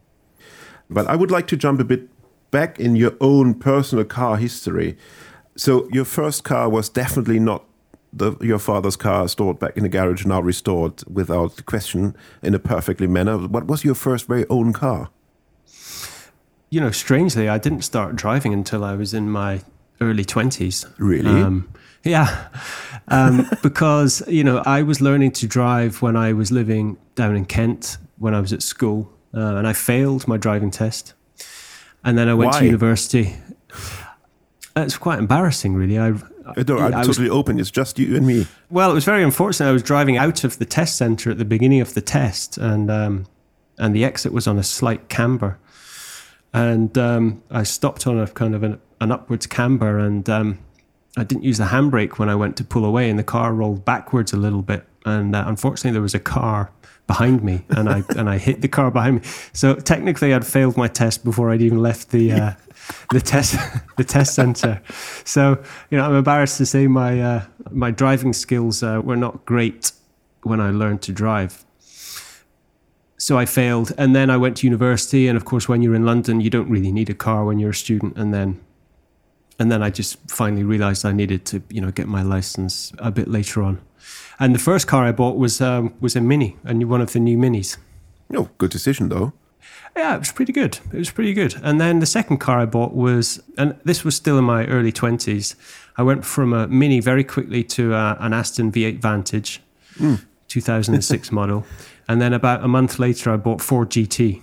But 0.90 1.06
I 1.06 1.16
would 1.16 1.30
like 1.30 1.46
to 1.48 1.56
jump 1.56 1.80
a 1.80 1.84
bit 1.84 2.10
back 2.50 2.80
in 2.80 2.96
your 2.96 3.14
own 3.22 3.54
personal 3.54 4.06
car 4.06 4.38
history. 4.38 4.98
So 5.56 5.88
your 5.92 6.04
first 6.04 6.44
car 6.44 6.68
was 6.68 6.90
definitely 6.90 7.40
not 7.40 7.64
the, 8.12 8.36
your 8.42 8.58
father's 8.58 8.96
car 8.96 9.28
stored 9.28 9.60
back 9.60 9.78
in 9.78 9.84
the 9.84 9.90
garage, 9.90 10.26
now 10.26 10.42
restored 10.42 11.04
without 11.08 11.64
question 11.68 12.16
in 12.42 12.56
a 12.56 12.60
perfectly 12.60 13.06
manner. 13.06 13.38
What 13.38 13.68
was 13.68 13.84
your 13.84 13.96
first 13.96 14.28
very 14.28 14.48
own 14.50 14.74
car? 14.74 15.10
You 16.72 16.82
know, 16.82 16.90
strangely, 16.90 17.50
I 17.50 17.60
didn't 17.60 17.84
start 17.84 18.16
driving 18.16 18.52
until 18.52 18.84
I 18.84 18.96
was 18.96 19.14
in 19.14 19.30
my 19.30 19.62
early 20.02 20.26
20s. 20.26 20.92
Really? 20.98 21.30
Um, 21.30 21.70
yeah. 22.04 22.48
Um, 23.08 23.50
because, 23.64 24.24
you 24.28 24.44
know, 24.44 24.64
I 24.66 24.84
was 24.84 25.02
learning 25.02 25.32
to 25.34 25.48
drive 25.48 26.02
when 26.02 26.16
I 26.16 26.34
was 26.34 26.52
living 26.52 26.98
down 27.16 27.36
in 27.36 27.46
Kent 27.46 27.98
when 28.18 28.34
I 28.34 28.40
was 28.40 28.54
at 28.54 28.62
school, 28.64 29.12
uh, 29.34 29.56
and 29.56 29.68
I 29.68 29.74
failed 29.74 30.28
my 30.28 30.38
driving 30.38 30.72
test. 30.72 31.14
And 32.04 32.18
then 32.18 32.28
I 32.28 32.34
went 32.34 32.52
Why? 32.52 32.60
to 32.60 32.66
university. 32.66 33.36
It's 34.76 34.98
quite 34.98 35.20
embarrassing, 35.20 35.76
really. 35.76 36.00
I, 36.00 36.14
I 36.58 36.64
don't, 36.64 36.82
I'm 36.82 36.94
I 36.94 37.00
was- 37.00 37.08
totally 37.08 37.30
open. 37.30 37.60
It's 37.60 37.72
just 37.72 38.00
you 38.00 38.16
and 38.16 38.26
me. 38.26 38.48
well, 38.70 38.92
it 38.92 38.94
was 38.94 39.06
very 39.06 39.24
unfortunate. 39.24 39.70
I 39.70 39.72
was 39.72 39.84
driving 39.84 40.18
out 40.18 40.44
of 40.44 40.58
the 40.60 40.66
test 40.66 40.98
center 40.98 41.32
at 41.32 41.38
the 41.38 41.46
beginning 41.46 41.82
of 41.82 41.94
the 41.94 42.02
test, 42.02 42.58
and 42.58 42.90
um, 42.90 43.26
and 43.78 43.96
the 43.96 44.04
exit 44.04 44.34
was 44.34 44.48
on 44.48 44.58
a 44.58 44.64
slight 44.64 45.10
camber, 45.10 45.60
and 46.54 46.98
um, 46.98 47.44
I 47.52 47.64
stopped 47.64 48.08
on 48.08 48.20
a 48.20 48.28
kind 48.28 48.56
of 48.56 48.64
an, 48.64 48.82
an 49.00 49.12
upwards 49.12 49.46
camber, 49.48 50.00
and 50.00 50.28
um, 50.30 50.60
I 51.16 51.24
didn't 51.24 51.44
use 51.44 51.60
the 51.60 51.66
handbrake 51.66 52.18
when 52.18 52.30
I 52.30 52.36
went 52.36 52.58
to 52.58 52.64
pull 52.64 52.86
away, 52.86 53.10
and 53.10 53.20
the 53.20 53.24
car 53.24 53.54
rolled 53.54 53.86
backwards 53.86 54.34
a 54.34 54.38
little 54.38 54.62
bit, 54.62 54.86
and 55.06 55.36
uh, 55.36 55.44
unfortunately 55.46 55.92
there 55.92 56.02
was 56.02 56.16
a 56.16 56.20
car 56.20 56.72
behind 57.08 57.44
me, 57.44 57.66
and 57.70 57.90
I 57.90 58.04
and 58.10 58.30
I 58.30 58.38
hit 58.38 58.62
the 58.62 58.68
car 58.68 58.90
behind 58.92 59.22
me. 59.22 59.22
So 59.54 59.76
technically, 59.76 60.34
I'd 60.34 60.46
failed 60.46 60.78
my 60.78 60.88
test 60.88 61.24
before 61.24 61.52
I'd 61.52 61.62
even 61.62 61.82
left 61.82 62.10
the. 62.10 62.32
Uh, 62.32 62.54
the 63.12 63.22
test, 63.22 63.56
the 63.98 64.04
test 64.04 64.36
center. 64.36 64.82
So 65.24 65.64
you 65.90 65.98
know, 65.98 66.06
I'm 66.06 66.16
embarrassed 66.16 66.58
to 66.58 66.66
say 66.66 66.88
my 66.88 67.22
uh, 67.22 67.46
my 67.72 67.92
driving 67.92 68.34
skills 68.34 68.84
uh, 68.84 69.02
were 69.04 69.16
not 69.16 69.46
great 69.46 69.92
when 70.44 70.60
I 70.60 70.70
learned 70.72 71.02
to 71.04 71.12
drive. 71.12 71.64
So 73.18 73.38
I 73.38 73.46
failed, 73.46 73.94
and 73.98 74.14
then 74.16 74.30
I 74.30 74.38
went 74.38 74.58
to 74.58 74.68
university. 74.68 75.28
And 75.28 75.38
of 75.38 75.46
course, 75.46 75.70
when 75.70 75.82
you're 75.82 75.96
in 75.96 76.06
London, 76.06 76.42
you 76.42 76.50
don't 76.50 76.70
really 76.70 76.92
need 76.92 77.10
a 77.10 77.14
car 77.14 77.46
when 77.46 77.58
you're 77.60 77.70
a 77.70 77.76
student. 77.76 78.18
And 78.18 78.34
then, 78.34 78.60
and 79.64 79.72
then 79.72 79.82
I 79.82 79.90
just 79.90 80.18
finally 80.30 80.64
realized 80.64 81.06
I 81.06 81.14
needed 81.14 81.46
to, 81.46 81.64
you 81.70 81.80
know, 81.80 81.90
get 81.90 82.06
my 82.06 82.22
license 82.22 82.92
a 83.00 83.12
bit 83.12 83.30
later 83.30 83.64
on. 83.64 83.80
And 84.38 84.54
the 84.54 84.60
first 84.60 84.88
car 84.88 85.06
I 85.06 85.14
bought 85.14 85.38
was 85.38 85.62
um, 85.62 85.94
was 86.02 86.18
a 86.18 86.22
Mini, 86.22 86.58
a 86.66 86.74
new 86.74 86.86
one 86.86 87.00
of 87.00 87.14
the 87.14 87.20
new 87.22 87.38
Minis. 87.38 87.78
No, 88.30 88.50
good 88.58 88.72
decision 88.72 89.08
though. 89.08 89.32
Yeah, 89.96 90.16
it 90.16 90.20
was 90.20 90.34
pretty 90.34 90.52
good. 90.52 90.80
It 90.92 90.98
was 90.98 91.12
pretty 91.12 91.34
good. 91.34 91.56
And 91.64 91.80
then 91.80 92.00
the 92.00 92.06
second 92.06 92.40
car 92.40 92.60
I 92.60 92.66
bought 92.66 92.94
was, 92.94 93.42
and 93.58 93.80
this 93.86 94.04
was 94.04 94.18
still 94.18 94.38
in 94.38 94.44
my 94.44 94.66
early 94.66 94.92
20s. 94.92 95.56
I 95.96 96.04
went 96.04 96.26
from 96.26 96.52
a 96.52 96.68
Mini 96.68 97.00
very 97.00 97.24
quickly 97.24 97.64
to 97.76 97.94
uh, 97.94 98.18
an 98.20 98.34
Aston 98.34 98.70
V8 98.70 99.00
Vantage, 99.00 99.62
2006 100.50 101.32
model. 101.32 101.66
And 102.10 102.22
then 102.22 102.34
about 102.34 102.66
a 102.66 102.68
month 102.68 103.00
later, 103.00 103.32
I 103.32 103.38
bought 103.38 103.62
Ford 103.62 103.92
GT. 103.92 104.42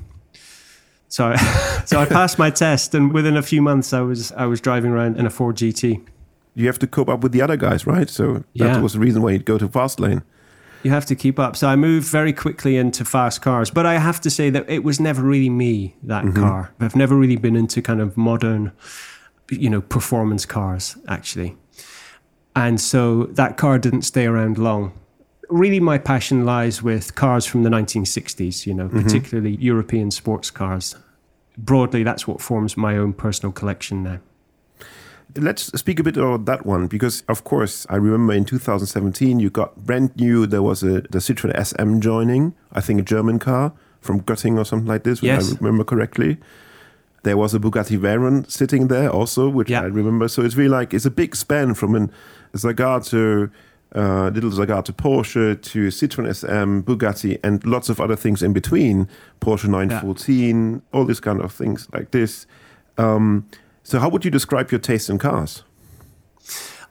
So, 1.11 1.27
I, 1.27 1.37
so 1.85 2.01
I 2.01 2.07
passed 2.07 2.39
my 2.39 2.49
test, 2.49 2.95
and 2.95 3.13
within 3.13 3.37
a 3.37 3.43
few 3.43 3.61
months, 3.61 3.93
I 3.93 4.01
was 4.01 4.33
I 4.33 4.47
was 4.47 4.61
driving 4.61 4.93
around 4.93 5.19
in 5.19 5.27
a 5.27 5.31
Ford 5.31 5.57
GT. 5.57 6.07
You 6.55 6.67
have 6.67 6.79
to 6.79 6.87
cope 6.87 7.09
up 7.09 7.21
with 7.21 7.33
the 7.33 7.43
other 7.43 7.57
guys, 7.57 7.87
right? 7.87 8.09
So 8.09 8.33
that 8.33 8.45
Yeah. 8.55 8.81
was 8.81 8.95
the 8.95 9.01
reason 9.01 9.23
why 9.23 9.33
you'd 9.33 9.45
go 9.45 9.59
to 9.59 9.69
fast 9.69 10.01
lane. 10.01 10.23
You 10.83 10.91
have 10.91 11.05
to 11.07 11.15
keep 11.15 11.39
up. 11.39 11.57
So 11.57 11.69
I 11.69 11.77
moved 11.77 12.09
very 12.09 12.33
quickly 12.33 12.77
into 12.77 13.05
fast 13.05 13.43
cars, 13.43 13.71
but 13.71 13.85
I 13.85 13.99
have 13.99 14.21
to 14.23 14.31
say 14.31 14.51
that 14.51 14.69
it 14.69 14.83
was 14.83 14.99
never 14.99 15.23
really 15.23 15.51
me 15.51 15.95
that 16.03 16.25
mm-hmm. 16.25 16.43
car. 16.43 16.73
I've 16.81 16.97
never 16.97 17.15
really 17.15 17.37
been 17.37 17.55
into 17.55 17.83
kind 17.83 18.01
of 18.01 18.17
modern, 18.17 18.73
you 19.51 19.69
know, 19.69 19.83
performance 19.83 20.47
cars 20.47 20.97
actually. 21.07 21.57
And 22.57 22.81
so 22.81 23.25
that 23.25 23.57
car 23.57 23.79
didn't 23.79 24.03
stay 24.03 24.27
around 24.27 24.59
long. 24.59 24.93
Really, 25.51 25.81
my 25.81 25.99
passion 25.99 26.45
lies 26.45 26.83
with 26.83 27.15
cars 27.17 27.45
from 27.45 27.65
the 27.65 27.71
1960s, 27.71 28.67
you 28.67 28.75
know, 28.75 28.87
mm-hmm. 28.87 29.03
particularly 29.03 29.57
European 29.57 30.11
sports 30.11 30.51
cars. 30.51 30.97
Broadly, 31.59 32.03
that's 32.03 32.27
what 32.27 32.41
forms 32.41 32.77
my 32.77 32.97
own 32.97 33.13
personal 33.13 33.53
collection 33.53 34.03
now. 34.03 34.21
Let's 35.37 35.65
speak 35.79 36.01
a 36.01 36.03
bit 36.03 36.17
about 36.17 36.45
that 36.47 36.67
one 36.67 36.87
because, 36.87 37.23
of 37.29 37.45
course, 37.45 37.87
I 37.89 37.97
remember 37.97 38.33
in 38.33 38.45
2017 38.45 39.39
you 39.39 39.51
got 39.51 39.77
brand 39.77 40.17
new. 40.17 40.47
There 40.47 40.63
was 40.63 40.83
a 40.83 41.03
the 41.03 41.19
Citroen 41.19 41.53
SM 41.55 42.01
joining, 42.01 42.55
I 42.73 42.81
think 42.81 43.01
a 43.01 43.03
German 43.03 43.39
car 43.39 43.73
from 44.01 44.23
Göttingen 44.23 44.59
or 44.59 44.65
something 44.65 44.89
like 44.89 45.05
this, 45.05 45.19
if 45.19 45.25
Yes. 45.25 45.53
I 45.53 45.57
remember 45.61 45.85
correctly. 45.85 46.39
There 47.23 47.37
was 47.37 47.55
a 47.55 47.59
Bugatti 47.59 47.99
Veyron 47.99 48.51
sitting 48.51 48.89
there 48.89 49.11
also, 49.11 49.49
which 49.49 49.71
Yeah. 49.71 49.83
I 49.83 49.87
remember. 49.87 50.27
So 50.27 50.43
it's 50.43 50.57
really 50.57 50.71
like 50.71 50.95
it's 50.95 51.05
a 51.07 51.11
big 51.11 51.37
span 51.37 51.75
from 51.75 51.95
an, 51.95 52.11
a 52.55 52.57
Zagato, 52.57 53.51
uh, 53.95 54.31
little 54.33 54.51
Zagato 54.51 54.93
Porsche 54.93 55.61
to 55.61 55.89
Citroen 55.89 56.35
SM, 56.35 56.81
Bugatti, 56.81 57.39
and 57.43 57.65
lots 57.67 57.89
of 57.89 58.01
other 58.01 58.17
things 58.17 58.43
in 58.43 58.53
between. 58.53 59.09
Porsche 59.41 59.69
914, 59.69 60.83
all 60.93 61.05
these 61.05 61.21
kind 61.21 61.41
of 61.41 61.53
things 61.53 61.89
like 61.93 62.11
this. 62.11 62.47
Um, 62.99 63.49
so, 63.83 63.99
how 63.99 64.09
would 64.09 64.25
you 64.25 64.31
describe 64.31 64.71
your 64.71 64.81
taste 64.81 65.11
in 65.11 65.19
cars? 65.19 65.65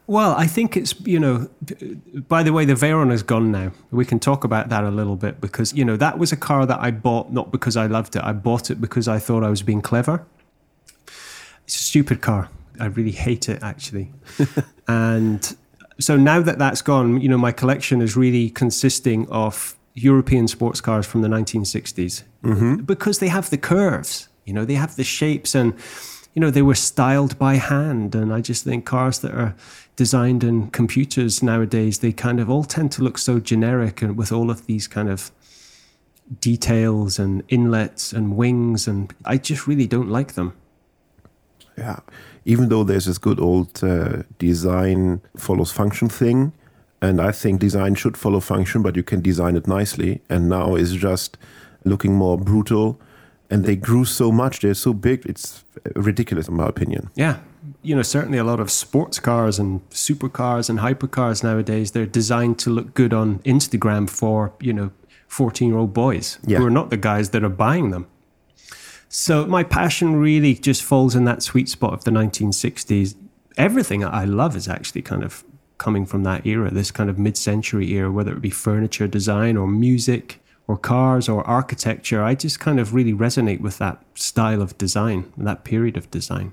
Well, 0.06 0.34
I 0.36 0.48
think 0.48 0.76
it's, 0.76 0.92
you 1.02 1.20
know, 1.20 1.48
by 2.26 2.42
the 2.42 2.52
way, 2.52 2.64
the 2.64 2.74
Veyron 2.74 3.12
is 3.12 3.22
gone 3.22 3.52
now. 3.52 3.70
We 3.92 4.04
can 4.04 4.18
talk 4.18 4.42
about 4.42 4.68
that 4.70 4.82
a 4.82 4.90
little 4.90 5.14
bit 5.14 5.40
because, 5.40 5.72
you 5.72 5.84
know, 5.84 5.96
that 5.96 6.18
was 6.18 6.32
a 6.32 6.36
car 6.36 6.66
that 6.66 6.80
I 6.80 6.90
bought 6.90 7.32
not 7.32 7.52
because 7.52 7.76
I 7.76 7.86
loved 7.86 8.16
it. 8.16 8.24
I 8.24 8.32
bought 8.32 8.72
it 8.72 8.80
because 8.80 9.06
I 9.06 9.20
thought 9.20 9.44
I 9.44 9.50
was 9.50 9.62
being 9.62 9.80
clever. 9.80 10.26
It's 11.64 11.76
a 11.76 11.82
stupid 11.84 12.20
car. 12.20 12.48
I 12.80 12.86
really 12.86 13.12
hate 13.12 13.48
it, 13.48 13.62
actually. 13.62 14.10
and 14.88 15.56
so 16.00 16.16
now 16.16 16.40
that 16.40 16.58
that's 16.58 16.82
gone, 16.82 17.20
you 17.20 17.28
know, 17.28 17.38
my 17.38 17.52
collection 17.52 18.00
is 18.00 18.16
really 18.16 18.50
consisting 18.50 19.28
of 19.28 19.76
European 19.94 20.48
sports 20.48 20.80
cars 20.80 21.06
from 21.06 21.22
the 21.22 21.28
1960s 21.28 22.22
mm-hmm. 22.42 22.76
because 22.76 23.18
they 23.18 23.28
have 23.28 23.50
the 23.50 23.58
curves, 23.58 24.28
you 24.44 24.52
know, 24.52 24.64
they 24.64 24.74
have 24.74 24.96
the 24.96 25.04
shapes 25.04 25.54
and, 25.54 25.74
you 26.34 26.40
know, 26.40 26.50
they 26.50 26.62
were 26.62 26.74
styled 26.74 27.38
by 27.38 27.54
hand. 27.54 28.14
And 28.14 28.32
I 28.32 28.40
just 28.40 28.64
think 28.64 28.86
cars 28.86 29.18
that 29.20 29.34
are 29.34 29.54
designed 29.96 30.42
in 30.42 30.70
computers 30.70 31.42
nowadays, 31.42 31.98
they 31.98 32.12
kind 32.12 32.40
of 32.40 32.48
all 32.48 32.64
tend 32.64 32.92
to 32.92 33.02
look 33.02 33.18
so 33.18 33.38
generic 33.38 34.00
and 34.00 34.16
with 34.16 34.32
all 34.32 34.50
of 34.50 34.66
these 34.66 34.86
kind 34.86 35.08
of 35.08 35.30
details 36.40 37.18
and 37.18 37.42
inlets 37.48 38.12
and 38.12 38.36
wings. 38.36 38.88
And 38.88 39.12
I 39.24 39.36
just 39.36 39.66
really 39.66 39.86
don't 39.86 40.08
like 40.08 40.34
them. 40.34 40.54
Yeah. 41.76 42.00
Even 42.44 42.68
though 42.68 42.84
there's 42.84 43.04
this 43.06 43.18
good 43.18 43.38
old 43.40 43.82
uh, 43.84 44.22
design 44.38 45.20
follows 45.36 45.72
function 45.72 46.08
thing, 46.08 46.52
and 47.02 47.20
I 47.20 47.32
think 47.32 47.60
design 47.60 47.94
should 47.94 48.16
follow 48.16 48.40
function, 48.40 48.82
but 48.82 48.96
you 48.96 49.02
can 49.02 49.20
design 49.22 49.56
it 49.56 49.66
nicely. 49.66 50.20
And 50.28 50.48
now 50.48 50.74
it's 50.74 50.92
just 50.92 51.38
looking 51.84 52.14
more 52.14 52.36
brutal. 52.38 53.00
And 53.52 53.64
they 53.64 53.74
grew 53.74 54.04
so 54.04 54.30
much, 54.30 54.60
they're 54.60 54.74
so 54.74 54.92
big, 54.92 55.26
it's 55.26 55.64
ridiculous, 55.96 56.46
in 56.48 56.54
my 56.54 56.68
opinion. 56.68 57.10
Yeah. 57.16 57.38
You 57.82 57.96
know, 57.96 58.02
certainly 58.02 58.38
a 58.38 58.44
lot 58.44 58.60
of 58.60 58.70
sports 58.70 59.18
cars 59.18 59.58
and 59.58 59.80
supercars 59.90 60.70
and 60.70 60.78
hypercars 60.78 61.42
nowadays, 61.42 61.90
they're 61.92 62.06
designed 62.06 62.58
to 62.60 62.70
look 62.70 62.94
good 62.94 63.12
on 63.12 63.38
Instagram 63.40 64.08
for, 64.08 64.52
you 64.60 64.72
know, 64.72 64.90
14 65.26 65.68
year 65.68 65.78
old 65.78 65.92
boys 65.92 66.38
Yeah. 66.46 66.58
who 66.58 66.66
are 66.66 66.70
not 66.70 66.90
the 66.90 66.96
guys 66.96 67.30
that 67.30 67.42
are 67.42 67.48
buying 67.48 67.90
them. 67.90 68.06
So 69.12 69.44
my 69.44 69.64
passion 69.64 70.14
really 70.20 70.54
just 70.54 70.84
falls 70.84 71.16
in 71.16 71.24
that 71.24 71.42
sweet 71.42 71.68
spot 71.68 71.94
of 71.94 72.04
the 72.04 72.12
1960s. 72.12 73.16
Everything 73.56 74.04
I 74.04 74.24
love 74.24 74.54
is 74.54 74.68
actually 74.68 75.02
kind 75.02 75.24
of 75.24 75.42
coming 75.78 76.06
from 76.06 76.22
that 76.22 76.46
era, 76.46 76.70
this 76.70 76.92
kind 76.92 77.10
of 77.10 77.18
mid 77.18 77.36
century 77.36 77.90
era, 77.90 78.12
whether 78.12 78.34
it 78.34 78.40
be 78.40 78.50
furniture 78.50 79.08
design 79.08 79.56
or 79.56 79.66
music 79.66 80.40
or 80.68 80.76
cars 80.76 81.28
or 81.28 81.44
architecture. 81.44 82.22
I 82.22 82.36
just 82.36 82.60
kind 82.60 82.78
of 82.78 82.94
really 82.94 83.12
resonate 83.12 83.60
with 83.60 83.78
that 83.78 84.00
style 84.14 84.62
of 84.62 84.78
design 84.78 85.32
that 85.36 85.64
period 85.64 85.96
of 85.96 86.08
design. 86.12 86.52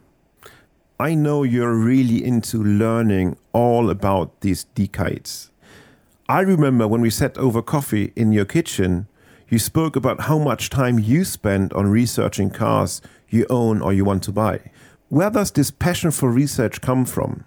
I 0.99 1.13
know 1.13 1.43
you're 1.43 1.75
really 1.75 2.25
into 2.25 2.63
learning 2.63 3.37
all 3.53 3.91
about 3.91 4.41
these 4.41 4.63
decades. 4.63 5.51
I 6.27 6.39
remember 6.39 6.87
when 6.87 7.01
we 7.01 7.11
sat 7.11 7.37
over 7.37 7.61
coffee 7.61 8.13
in 8.15 8.31
your 8.31 8.45
kitchen, 8.45 9.05
you 9.50 9.60
spoke 9.60 9.96
about 9.96 10.22
how 10.22 10.38
much 10.38 10.70
time 10.70 11.00
you 11.00 11.24
spend 11.24 11.74
on 11.74 11.88
researching 11.88 12.50
cars 12.50 13.01
you 13.30 13.46
own 13.50 13.82
or 13.82 13.94
you 13.94 14.06
want 14.06 14.24
to 14.24 14.32
buy. 14.32 14.60
Where 15.10 15.30
does 15.30 15.51
this 15.51 15.72
passion 15.72 16.12
for 16.12 16.30
research 16.30 16.82
come 16.82 17.06
from? 17.06 17.46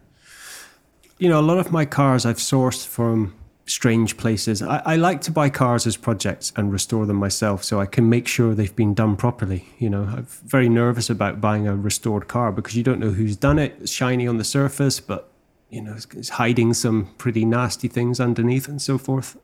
You 1.19 1.29
know, 1.29 1.39
a 1.39 1.43
lot 1.43 1.59
of 1.59 1.71
my 1.71 1.85
cars 1.85 2.25
I've 2.25 2.37
sourced 2.37 2.87
from 2.87 3.35
strange 3.67 4.17
places. 4.17 4.63
I, 4.63 4.83
I 4.85 4.97
like 4.97 5.21
to 5.23 5.31
buy 5.31 5.51
cars 5.51 5.87
as 5.87 5.97
projects 5.97 6.53
and 6.57 6.73
restore 6.73 7.07
them 7.07 7.17
myself 7.17 7.63
so 7.63 7.81
I 7.81 7.87
can 7.87 8.09
make 8.09 8.27
sure 8.27 8.55
they've 8.55 8.75
been 8.75 8.95
done 8.95 9.17
properly. 9.17 9.69
You 9.79 9.91
know, 9.91 10.03
I'm 10.05 10.27
very 10.47 10.69
nervous 10.69 11.11
about 11.11 11.41
buying 11.41 11.69
a 11.69 11.77
restored 11.77 12.29
car 12.29 12.51
because 12.51 12.75
you 12.77 12.83
don't 12.83 12.99
know 12.99 13.11
who's 13.11 13.37
done 13.37 13.59
it. 13.59 13.77
It's 13.81 13.93
shiny 13.93 14.27
on 14.27 14.39
the 14.39 14.45
surface, 14.45 14.99
but, 14.99 15.31
you 15.69 15.83
know, 15.83 15.93
it's, 15.93 16.07
it's 16.17 16.31
hiding 16.31 16.75
some 16.75 17.11
pretty 17.19 17.45
nasty 17.45 17.89
things 17.89 18.19
underneath 18.21 18.67
and 18.67 18.81
so 18.81 18.99
forth. 18.99 19.37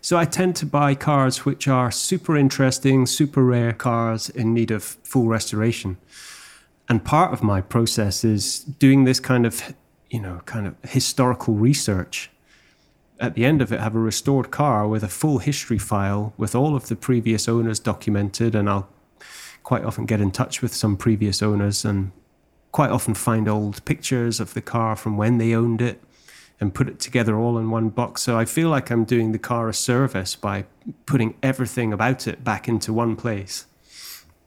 So 0.00 0.16
I 0.16 0.24
tend 0.24 0.56
to 0.56 0.66
buy 0.66 0.94
cars 0.94 1.44
which 1.44 1.66
are 1.66 1.90
super 1.90 2.36
interesting, 2.36 3.06
super 3.06 3.44
rare 3.44 3.72
cars 3.72 4.28
in 4.30 4.54
need 4.54 4.70
of 4.70 4.84
full 4.84 5.26
restoration. 5.26 5.98
And 6.88 7.04
part 7.04 7.32
of 7.32 7.42
my 7.42 7.60
process 7.60 8.24
is 8.24 8.60
doing 8.60 9.04
this 9.04 9.20
kind 9.20 9.44
of, 9.44 9.74
you 10.08 10.20
know, 10.20 10.40
kind 10.46 10.66
of 10.66 10.76
historical 10.88 11.54
research. 11.54 12.30
At 13.20 13.34
the 13.34 13.44
end 13.44 13.60
of 13.60 13.72
it, 13.72 13.80
have 13.80 13.96
a 13.96 14.00
restored 14.00 14.50
car 14.50 14.86
with 14.86 15.02
a 15.02 15.08
full 15.08 15.38
history 15.38 15.78
file 15.78 16.32
with 16.36 16.54
all 16.54 16.76
of 16.76 16.88
the 16.88 16.96
previous 16.96 17.48
owners 17.48 17.80
documented. 17.80 18.54
And 18.54 18.70
I'll 18.70 18.88
quite 19.64 19.84
often 19.84 20.06
get 20.06 20.20
in 20.20 20.30
touch 20.30 20.62
with 20.62 20.72
some 20.72 20.96
previous 20.96 21.42
owners 21.42 21.84
and 21.84 22.12
quite 22.72 22.90
often 22.90 23.14
find 23.14 23.48
old 23.48 23.84
pictures 23.84 24.38
of 24.40 24.54
the 24.54 24.62
car 24.62 24.94
from 24.94 25.16
when 25.16 25.38
they 25.38 25.54
owned 25.54 25.82
it 25.82 26.00
and 26.60 26.74
put 26.74 26.88
it 26.88 26.98
together 26.98 27.36
all 27.36 27.56
in 27.58 27.70
one 27.70 27.88
box. 27.88 28.22
So 28.22 28.36
I 28.36 28.44
feel 28.44 28.68
like 28.68 28.90
I'm 28.90 29.04
doing 29.04 29.32
the 29.32 29.38
car 29.38 29.68
a 29.68 29.74
service 29.74 30.34
by 30.34 30.64
putting 31.06 31.34
everything 31.42 31.92
about 31.92 32.26
it 32.26 32.42
back 32.42 32.68
into 32.68 32.92
one 32.92 33.14
place 33.16 33.66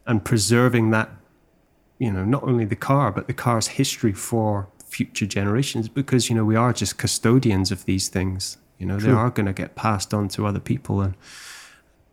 and 0.05 0.23
preserving 0.23 0.89
that, 0.91 1.09
you 1.99 2.11
know, 2.11 2.25
not 2.25 2.43
only 2.43 2.65
the 2.65 2.75
car, 2.75 3.11
but 3.11 3.27
the 3.27 3.33
car's 3.33 3.67
history 3.67 4.11
for 4.11 4.67
future 4.85 5.25
generations 5.25 5.87
because, 5.87 6.29
you 6.29 6.35
know, 6.35 6.43
we 6.43 6.55
are 6.55 6.73
just 6.73 6.97
custodians 6.97 7.71
of 7.71 7.85
these 7.85 8.09
things. 8.09 8.57
You 8.77 8.87
know, 8.87 8.97
they 8.97 9.11
are 9.11 9.29
going 9.29 9.45
to 9.45 9.53
get 9.53 9.75
passed 9.75 10.13
on 10.13 10.27
to 10.29 10.45
other 10.47 10.59
people. 10.59 11.01
And 11.01 11.13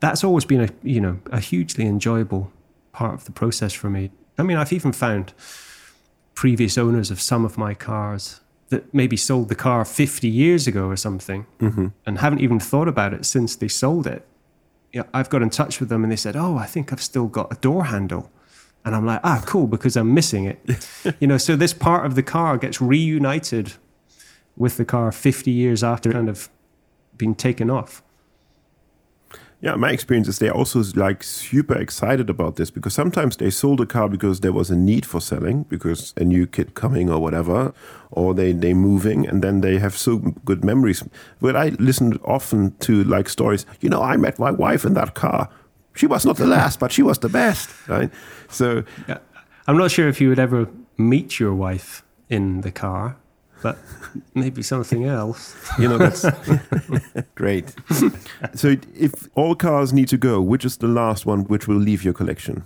that's 0.00 0.22
always 0.22 0.44
been 0.44 0.60
a, 0.60 0.68
you 0.82 1.00
know, 1.00 1.18
a 1.32 1.40
hugely 1.40 1.86
enjoyable 1.86 2.52
part 2.92 3.14
of 3.14 3.24
the 3.24 3.32
process 3.32 3.72
for 3.72 3.88
me. 3.88 4.10
I 4.36 4.42
mean, 4.42 4.58
I've 4.58 4.72
even 4.72 4.92
found 4.92 5.32
previous 6.34 6.78
owners 6.78 7.10
of 7.10 7.20
some 7.20 7.44
of 7.44 7.58
my 7.58 7.74
cars 7.74 8.40
that 8.68 8.92
maybe 8.92 9.16
sold 9.16 9.48
the 9.48 9.54
car 9.54 9.84
50 9.84 10.28
years 10.28 10.66
ago 10.66 10.86
or 10.86 10.96
something 10.96 11.46
and 12.04 12.18
haven't 12.18 12.40
even 12.40 12.60
thought 12.60 12.88
about 12.88 13.14
it 13.14 13.24
since 13.24 13.56
they 13.56 13.68
sold 13.68 14.06
it. 14.06 14.26
Yeah, 14.92 15.04
I've 15.12 15.30
got 15.30 15.42
in 15.42 15.50
touch 15.50 15.80
with 15.80 15.88
them 15.88 16.02
and 16.02 16.10
they 16.12 16.16
said, 16.16 16.36
"Oh, 16.36 16.56
I 16.56 16.66
think 16.66 16.92
I've 16.92 17.02
still 17.02 17.26
got 17.26 17.52
a 17.52 17.56
door 17.56 17.84
handle." 17.86 18.30
And 18.84 18.94
I'm 18.94 19.04
like, 19.04 19.20
"Ah, 19.22 19.42
cool 19.46 19.66
because 19.66 19.96
I'm 19.96 20.14
missing 20.14 20.44
it." 20.44 20.58
you 21.20 21.26
know, 21.26 21.38
so 21.38 21.56
this 21.56 21.74
part 21.74 22.06
of 22.06 22.14
the 22.14 22.22
car 22.22 22.56
gets 22.58 22.80
reunited 22.80 23.74
with 24.56 24.76
the 24.76 24.84
car 24.84 25.12
50 25.12 25.50
years 25.50 25.84
after 25.84 26.10
it 26.10 26.14
kind 26.14 26.28
of 26.28 26.48
being 27.16 27.34
taken 27.34 27.70
off. 27.70 28.02
Yeah, 29.60 29.74
my 29.74 29.90
experience 29.90 30.28
is 30.28 30.38
they're 30.38 30.54
also 30.54 30.84
like 30.94 31.24
super 31.24 31.74
excited 31.74 32.30
about 32.30 32.54
this 32.56 32.70
because 32.70 32.94
sometimes 32.94 33.36
they 33.36 33.50
sold 33.50 33.80
a 33.80 33.86
car 33.86 34.08
because 34.08 34.40
there 34.40 34.52
was 34.52 34.70
a 34.70 34.76
need 34.76 35.04
for 35.04 35.20
selling 35.20 35.64
because 35.64 36.14
a 36.16 36.24
new 36.24 36.46
kid 36.46 36.74
coming 36.74 37.10
or 37.10 37.18
whatever, 37.18 37.72
or 38.12 38.34
they 38.34 38.52
they 38.52 38.72
moving 38.72 39.26
and 39.26 39.42
then 39.42 39.60
they 39.60 39.78
have 39.78 39.96
so 39.96 40.18
good 40.44 40.64
memories. 40.64 41.02
But 41.40 41.56
I 41.56 41.70
listen 41.80 42.20
often 42.24 42.76
to 42.80 43.02
like 43.02 43.28
stories. 43.28 43.66
You 43.80 43.90
know, 43.90 44.00
I 44.00 44.16
met 44.16 44.38
my 44.38 44.52
wife 44.52 44.84
in 44.84 44.94
that 44.94 45.14
car. 45.14 45.48
She 45.94 46.06
was 46.06 46.24
not 46.24 46.36
the 46.36 46.46
last, 46.46 46.78
but 46.78 46.92
she 46.92 47.02
was 47.02 47.18
the 47.18 47.28
best, 47.28 47.68
right? 47.88 48.10
So. 48.48 48.84
I'm 49.66 49.76
not 49.76 49.90
sure 49.90 50.08
if 50.08 50.18
you 50.18 50.30
would 50.30 50.38
ever 50.38 50.66
meet 50.96 51.38
your 51.38 51.54
wife 51.54 52.02
in 52.30 52.62
the 52.62 52.70
car, 52.70 53.16
but 53.62 53.78
maybe 54.34 54.62
something 54.62 55.04
else. 55.04 55.54
you 55.78 55.88
know 55.88 55.98
that's 55.98 56.24
great. 57.34 57.74
so 58.54 58.76
if 58.94 59.28
all 59.34 59.54
cars 59.54 59.92
need 59.92 60.08
to 60.08 60.16
go, 60.16 60.40
which 60.40 60.64
is 60.64 60.76
the 60.78 60.88
last 60.88 61.26
one 61.26 61.44
which 61.44 61.66
will 61.68 61.76
leave 61.76 62.04
your 62.04 62.14
collection? 62.14 62.62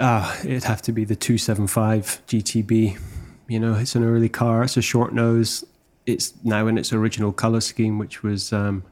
Ah, 0.00 0.36
it'd 0.40 0.64
have 0.64 0.82
to 0.82 0.92
be 0.92 1.04
the 1.04 1.14
275 1.16 2.22
GTB. 2.26 2.98
You 3.46 3.60
know, 3.60 3.74
it's 3.74 3.94
an 3.94 4.04
early 4.04 4.28
car. 4.28 4.64
It's 4.64 4.76
a 4.76 4.82
short 4.82 5.12
nose. 5.12 5.64
It's 6.06 6.32
now 6.42 6.66
in 6.66 6.78
its 6.78 6.92
original 6.92 7.32
color 7.32 7.60
scheme, 7.60 7.98
which 7.98 8.22
was 8.22 8.52
um, 8.52 8.82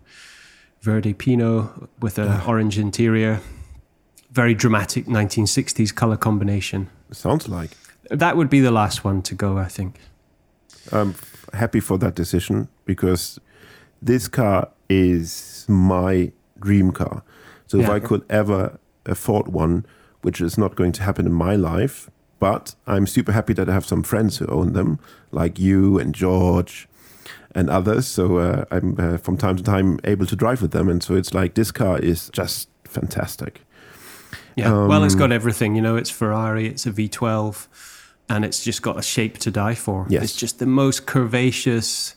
Verde 0.80 1.12
Pino 1.14 1.88
with 2.00 2.18
an 2.18 2.40
orange 2.47 2.78
interior. 2.78 3.40
Very 4.30 4.54
dramatic 4.54 5.06
1960s 5.06 5.94
color 5.94 6.16
combination. 6.16 6.88
Sounds 7.11 7.49
like. 7.49 7.71
That 8.11 8.37
would 8.37 8.49
be 8.49 8.61
the 8.61 8.71
last 8.71 9.04
one 9.04 9.23
to 9.23 9.35
go, 9.35 9.59
I 9.59 9.66
think. 9.66 9.99
I'm 10.90 11.14
happy 11.52 11.80
for 11.80 11.98
that 11.98 12.14
decision 12.14 12.68
because 12.85 13.38
this 14.00 14.28
car 14.28 14.68
is 14.88 15.64
my 15.68 16.32
dream 16.61 16.92
car. 16.92 17.22
So 17.66 17.80
if 17.80 17.88
I 17.88 18.00
could 18.00 18.24
ever 18.28 18.78
afford 19.06 19.48
one, 19.48 19.87
which 20.20 20.40
is 20.40 20.58
not 20.58 20.74
going 20.74 20.92
to 20.92 21.02
happen 21.02 21.26
in 21.26 21.32
my 21.32 21.56
life, 21.56 22.11
but 22.38 22.74
I'm 22.87 23.06
super 23.06 23.32
happy 23.32 23.54
that 23.54 23.68
I 23.68 23.72
have 23.72 23.87
some 23.87 24.02
friends 24.02 24.38
who 24.38 24.46
own 24.46 24.72
them, 24.72 24.98
like 25.30 25.58
you 25.58 25.98
and 25.98 26.14
George 26.14 26.88
and 27.54 27.70
others. 27.70 28.06
So 28.06 28.38
uh, 28.38 28.64
I'm 28.70 28.96
uh, 28.98 29.16
from 29.18 29.37
time 29.37 29.56
to 29.56 29.62
time 29.62 29.98
able 30.04 30.26
to 30.26 30.37
drive 30.37 30.61
with 30.61 30.72
them, 30.72 30.88
and 30.88 31.02
so 31.02 31.14
it's 31.14 31.32
like 31.32 31.54
this 31.54 31.70
car 31.70 31.98
is 31.98 32.30
just 32.30 32.68
fantastic. 32.85 33.61
Yeah. 34.56 34.87
well, 34.87 35.04
it's 35.04 35.14
got 35.14 35.32
everything. 35.32 35.76
You 35.76 35.82
know, 35.82 35.96
it's 35.96 36.11
Ferrari, 36.11 36.66
it's 36.66 36.85
a 36.85 36.90
V12, 36.90 37.68
and 38.33 38.47
it's 38.47 38.64
just 38.64 38.81
got 38.81 38.99
a 38.99 39.03
shape 39.03 39.37
to 39.37 39.51
die 39.51 39.75
for. 39.75 40.07
Yes. 40.09 40.23
It's 40.25 40.37
just 40.37 40.59
the 40.59 40.66
most 40.66 41.07
curvaceous, 41.07 42.14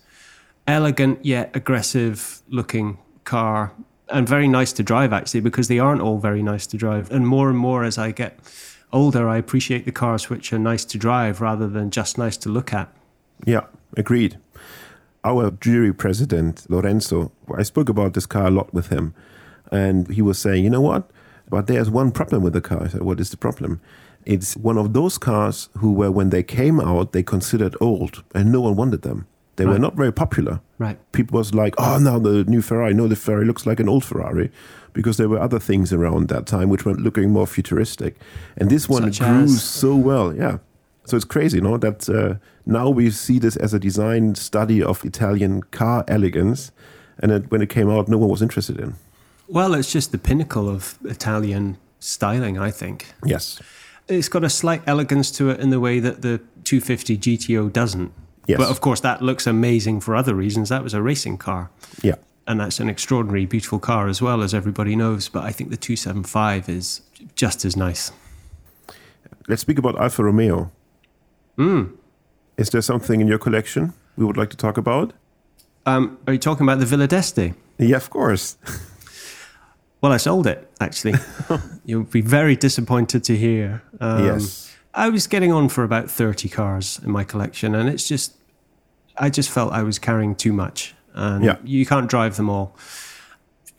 elegant 0.66 1.26
yet 1.26 1.54
aggressive 1.54 2.42
looking 2.48 2.98
car. 3.26 3.74
And 4.08 4.28
very 4.28 4.48
nice 4.48 4.72
to 4.74 4.84
drive, 4.84 5.12
actually, 5.12 5.42
because 5.42 5.68
they 5.68 5.78
aren't 5.80 6.02
all 6.02 6.20
very 6.20 6.42
nice 6.42 6.68
to 6.68 6.78
drive. 6.78 7.12
And 7.12 7.28
more 7.28 7.50
and 7.50 7.58
more 7.58 7.84
as 7.84 7.98
I 7.98 8.12
get 8.12 8.40
older, 8.94 9.28
I 9.28 9.38
appreciate 9.38 9.84
the 9.84 9.92
cars 9.92 10.30
which 10.30 10.54
are 10.54 10.60
nice 10.60 10.86
to 10.86 10.98
drive 10.98 11.42
rather 11.42 11.68
than 11.68 11.92
just 11.92 12.18
nice 12.18 12.38
to 12.38 12.50
look 12.50 12.72
at. 12.72 12.88
Yeah, 13.46 13.66
agreed. 13.98 14.38
Our 15.26 15.52
jury 15.52 15.92
president, 15.92 16.66
Lorenzo, 16.70 17.34
I 17.54 17.64
spoke 17.64 17.90
about 17.90 18.14
this 18.14 18.26
car 18.26 18.48
a 18.48 18.52
lot 18.52 18.74
with 18.74 18.88
him. 18.88 19.14
And 19.70 20.08
he 20.10 20.22
was 20.22 20.38
saying, 20.38 20.64
you 20.64 20.70
know 20.70 20.82
what? 20.82 21.10
But 21.50 21.68
there's 21.68 21.90
one 21.90 22.12
problem 22.12 22.42
with 22.42 22.54
the 22.54 22.62
car. 22.62 22.84
I 22.84 22.88
said, 22.88 23.02
what 23.02 23.20
is 23.20 23.32
the 23.32 23.38
problem? 23.38 23.82
It's 24.26 24.56
one 24.58 24.78
of 24.78 24.94
those 24.94 25.18
cars 25.18 25.70
who 25.78 25.94
were, 25.94 26.12
when 26.12 26.30
they 26.32 26.44
came 26.44 26.80
out, 26.80 27.12
they 27.12 27.24
considered 27.24 27.76
old 27.80 28.24
and 28.34 28.52
no 28.52 28.62
one 28.62 28.76
wanted 28.76 29.04
them. 29.04 29.28
They 29.58 29.66
were 29.66 29.80
not 29.80 29.96
very 29.96 30.12
popular. 30.12 30.60
Right. 30.80 30.98
People 31.14 31.38
was 31.38 31.54
like, 31.54 31.76
oh, 31.78 31.98
now 31.98 32.20
the 32.20 32.44
new 32.44 32.62
Ferrari. 32.62 32.94
No, 32.94 33.08
the 33.08 33.16
Ferrari 33.16 33.46
looks 33.46 33.66
like 33.66 33.80
an 33.80 33.88
old 33.88 34.04
Ferrari 34.04 34.52
because 34.92 35.16
there 35.16 35.30
were 35.30 35.40
other 35.40 35.60
things 35.60 35.94
around 35.94 36.28
that 36.28 36.46
time 36.46 36.68
which 36.70 36.84
were 36.84 36.94
looking 36.94 37.32
more 37.32 37.48
futuristic. 37.48 38.18
And 38.58 38.70
this 38.70 38.90
one 38.90 39.04
Such 39.04 39.20
grew 39.20 39.44
as? 39.44 39.64
so 39.64 39.96
well. 39.96 40.36
Yeah. 40.36 40.58
So 41.06 41.16
it's 41.16 41.26
crazy, 41.26 41.62
no? 41.62 41.78
That 41.78 42.10
uh, 42.10 42.36
now 42.66 42.90
we 42.90 43.12
see 43.12 43.40
this 43.40 43.56
as 43.56 43.74
a 43.74 43.80
design 43.80 44.36
study 44.36 44.84
of 44.84 45.06
Italian 45.06 45.62
car 45.64 46.04
elegance. 46.08 46.72
And 47.20 47.32
it, 47.32 47.50
when 47.50 47.62
it 47.62 47.70
came 47.70 47.90
out, 47.90 48.10
no 48.10 48.18
one 48.18 48.30
was 48.30 48.42
interested 48.42 48.78
in. 48.78 48.96
Well, 49.48 49.74
it's 49.76 49.92
just 49.92 50.12
the 50.12 50.18
pinnacle 50.18 50.68
of 50.68 50.98
Italian 51.06 51.78
styling, 52.00 52.58
I 52.58 52.72
think. 52.72 53.14
Yes. 53.24 53.62
It's 54.08 54.30
got 54.30 54.44
a 54.44 54.50
slight 54.50 54.84
elegance 54.86 55.32
to 55.32 55.50
it 55.50 55.60
in 55.60 55.70
the 55.72 55.80
way 55.80 56.00
that 56.00 56.22
the 56.22 56.40
250 56.64 57.18
GTO 57.18 57.72
doesn't. 57.72 58.12
Yes. 58.48 58.60
But 58.60 58.70
of 58.70 58.80
course, 58.82 59.00
that 59.00 59.22
looks 59.22 59.48
amazing 59.48 60.02
for 60.02 60.16
other 60.16 60.36
reasons. 60.36 60.70
That 60.70 60.84
was 60.84 60.94
a 60.94 61.02
racing 61.02 61.38
car. 61.38 61.72
Yeah. 62.04 62.16
And 62.48 62.60
that's 62.60 62.80
an 62.80 62.90
extraordinary, 62.90 63.48
beautiful 63.48 63.80
car 63.80 64.08
as 64.08 64.22
well, 64.22 64.44
as 64.44 64.54
everybody 64.54 64.96
knows. 64.96 65.30
But 65.30 65.44
I 65.44 65.52
think 65.52 65.72
the 65.72 65.78
275 65.78 66.70
is 66.70 67.02
just 67.36 67.66
as 67.66 67.76
nice. 67.76 68.12
Let's 69.48 69.62
speak 69.62 69.80
about 69.80 70.00
Alfa 70.00 70.24
Romeo. 70.24 70.72
Is 72.58 72.70
there 72.70 72.82
something 72.82 73.22
in 73.22 73.28
your 73.28 73.40
collection 73.40 73.94
we 74.18 74.26
would 74.26 74.38
like 74.38 74.50
to 74.52 74.58
talk 74.58 74.78
about? 74.78 75.14
Um, 75.86 76.18
are 76.28 76.34
you 76.34 76.40
talking 76.40 76.66
about 76.66 76.80
the 76.80 76.86
Villa 76.86 77.08
d'Este? 77.08 77.54
Yeah, 77.78 77.98
of 77.98 78.10
course. 78.10 78.58
Well, 80.06 80.14
I 80.14 80.18
sold 80.18 80.46
it, 80.46 80.70
actually. 80.80 81.16
You'll 81.84 82.04
be 82.04 82.22
very 82.22 82.56
disappointed 82.56 83.24
to 83.24 83.36
hear. 83.36 83.82
Um, 84.00 84.24
Yes. 84.24 84.72
I 84.94 85.10
was 85.10 85.26
getting 85.26 85.52
on 85.52 85.68
for 85.68 85.84
about 85.84 86.12
30 86.12 86.48
cars 86.48 87.00
in 87.04 87.10
my 87.10 87.24
collection, 87.24 87.74
and 87.74 87.90
it's 87.90 88.08
just, 88.08 88.36
I 89.18 89.32
just 89.32 89.50
felt 89.50 89.74
I 89.74 89.82
was 89.82 89.98
carrying 89.98 90.36
too 90.36 90.54
much. 90.54 90.94
And 91.16 91.44
Yeah. 91.44 91.58
you 91.64 91.88
can't 91.88 92.08
drive 92.08 92.36
them 92.36 92.52
all. 92.52 92.76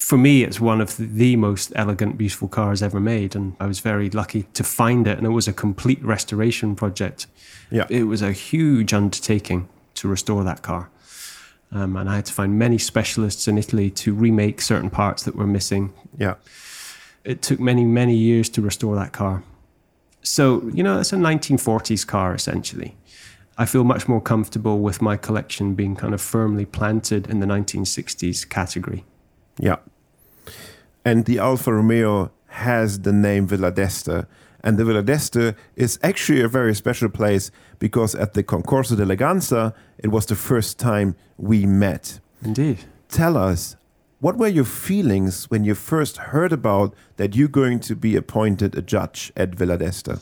For 0.01 0.19
me, 0.19 0.43
it's 0.43 0.59
one 0.59 0.81
of 0.81 0.97
the 0.97 1.37
most 1.37 1.73
elegant, 1.77 2.19
beautiful 2.19 2.49
cars 2.49 2.83
ever 2.83 2.99
made. 2.99 3.37
And 3.37 3.55
I 3.61 3.67
was 3.67 3.79
very 3.79 4.11
lucky 4.11 4.47
to 4.55 4.65
find 4.65 5.07
it. 5.07 5.19
And 5.19 5.27
it 5.29 5.31
was 5.31 5.47
a 5.47 5.53
complete 5.53 6.05
restoration 6.05 6.75
project. 6.75 7.29
Yeah. 7.71 7.87
It 7.89 8.09
was 8.09 8.21
a 8.21 8.33
huge 8.33 8.93
undertaking 8.93 9.69
to 9.95 10.09
restore 10.09 10.43
that 10.43 10.63
car. 10.63 10.91
Um, 11.73 11.97
and 11.97 12.09
I 12.09 12.17
had 12.17 12.27
to 12.27 12.33
find 12.33 12.59
many 12.59 12.79
specialists 12.79 13.49
in 13.49 13.59
Italy 13.59 13.91
to 13.91 14.15
remake 14.15 14.61
certain 14.61 14.91
parts 14.91 15.25
that 15.25 15.35
were 15.35 15.47
missing. 15.47 15.93
Yeah. 16.17 16.35
It 17.25 17.43
took 17.43 17.59
many, 17.59 17.85
many 17.85 18.15
years 18.15 18.49
to 18.51 18.63
restore 18.63 18.95
that 18.97 19.13
car. 19.13 19.43
So, 20.23 20.69
you 20.73 20.83
know, 20.83 21.01
it's 21.01 21.13
a 21.13 21.17
1940s 21.17 22.07
car 22.07 22.35
essentially. 22.35 22.97
I 23.59 23.65
feel 23.65 23.85
much 23.85 24.07
more 24.07 24.21
comfortable 24.21 24.81
with 24.81 25.01
my 25.01 25.17
collection 25.17 25.75
being 25.75 25.97
kind 25.97 26.15
of 26.15 26.21
firmly 26.21 26.67
planted 26.67 27.27
in 27.29 27.41
the 27.41 27.47
1960s 27.47 28.49
category. 28.49 29.05
Yeah. 29.59 29.77
And 31.05 31.25
the 31.25 31.39
Alfa 31.39 31.73
Romeo 31.73 32.31
has 32.49 33.01
the 33.01 33.13
name 33.13 33.47
Villa 33.47 33.71
d'Este. 33.71 34.27
And 34.67 34.79
the 34.79 34.85
Villa 34.85 35.01
d'Este 35.01 35.55
is 35.77 35.97
actually 36.03 36.41
a 36.41 36.49
very 36.49 36.75
special 36.75 37.09
place 37.09 37.53
because 37.79 38.17
at 38.17 38.35
the 38.35 38.43
Concorso 38.43 38.97
d'Eleganza, 38.97 39.73
it 39.97 40.09
was 40.09 40.27
the 40.27 40.35
first 40.35 40.77
time 40.77 41.15
we 41.39 41.65
met. 41.67 42.19
Indeed. 42.43 42.79
Tell 43.09 43.37
us, 43.37 43.77
what 44.19 44.39
were 44.39 44.49
your 44.49 44.65
feelings 44.65 45.49
when 45.51 45.63
you 45.63 45.77
first 45.77 46.17
heard 46.17 46.53
about 46.53 46.95
that 47.17 47.37
you're 47.37 47.47
going 47.47 47.79
to 47.79 47.95
be 47.95 48.17
appointed 48.17 48.77
a 48.77 48.83
judge 48.83 49.33
at 49.37 49.55
Villa 49.55 49.79
d'Este? 49.79 50.19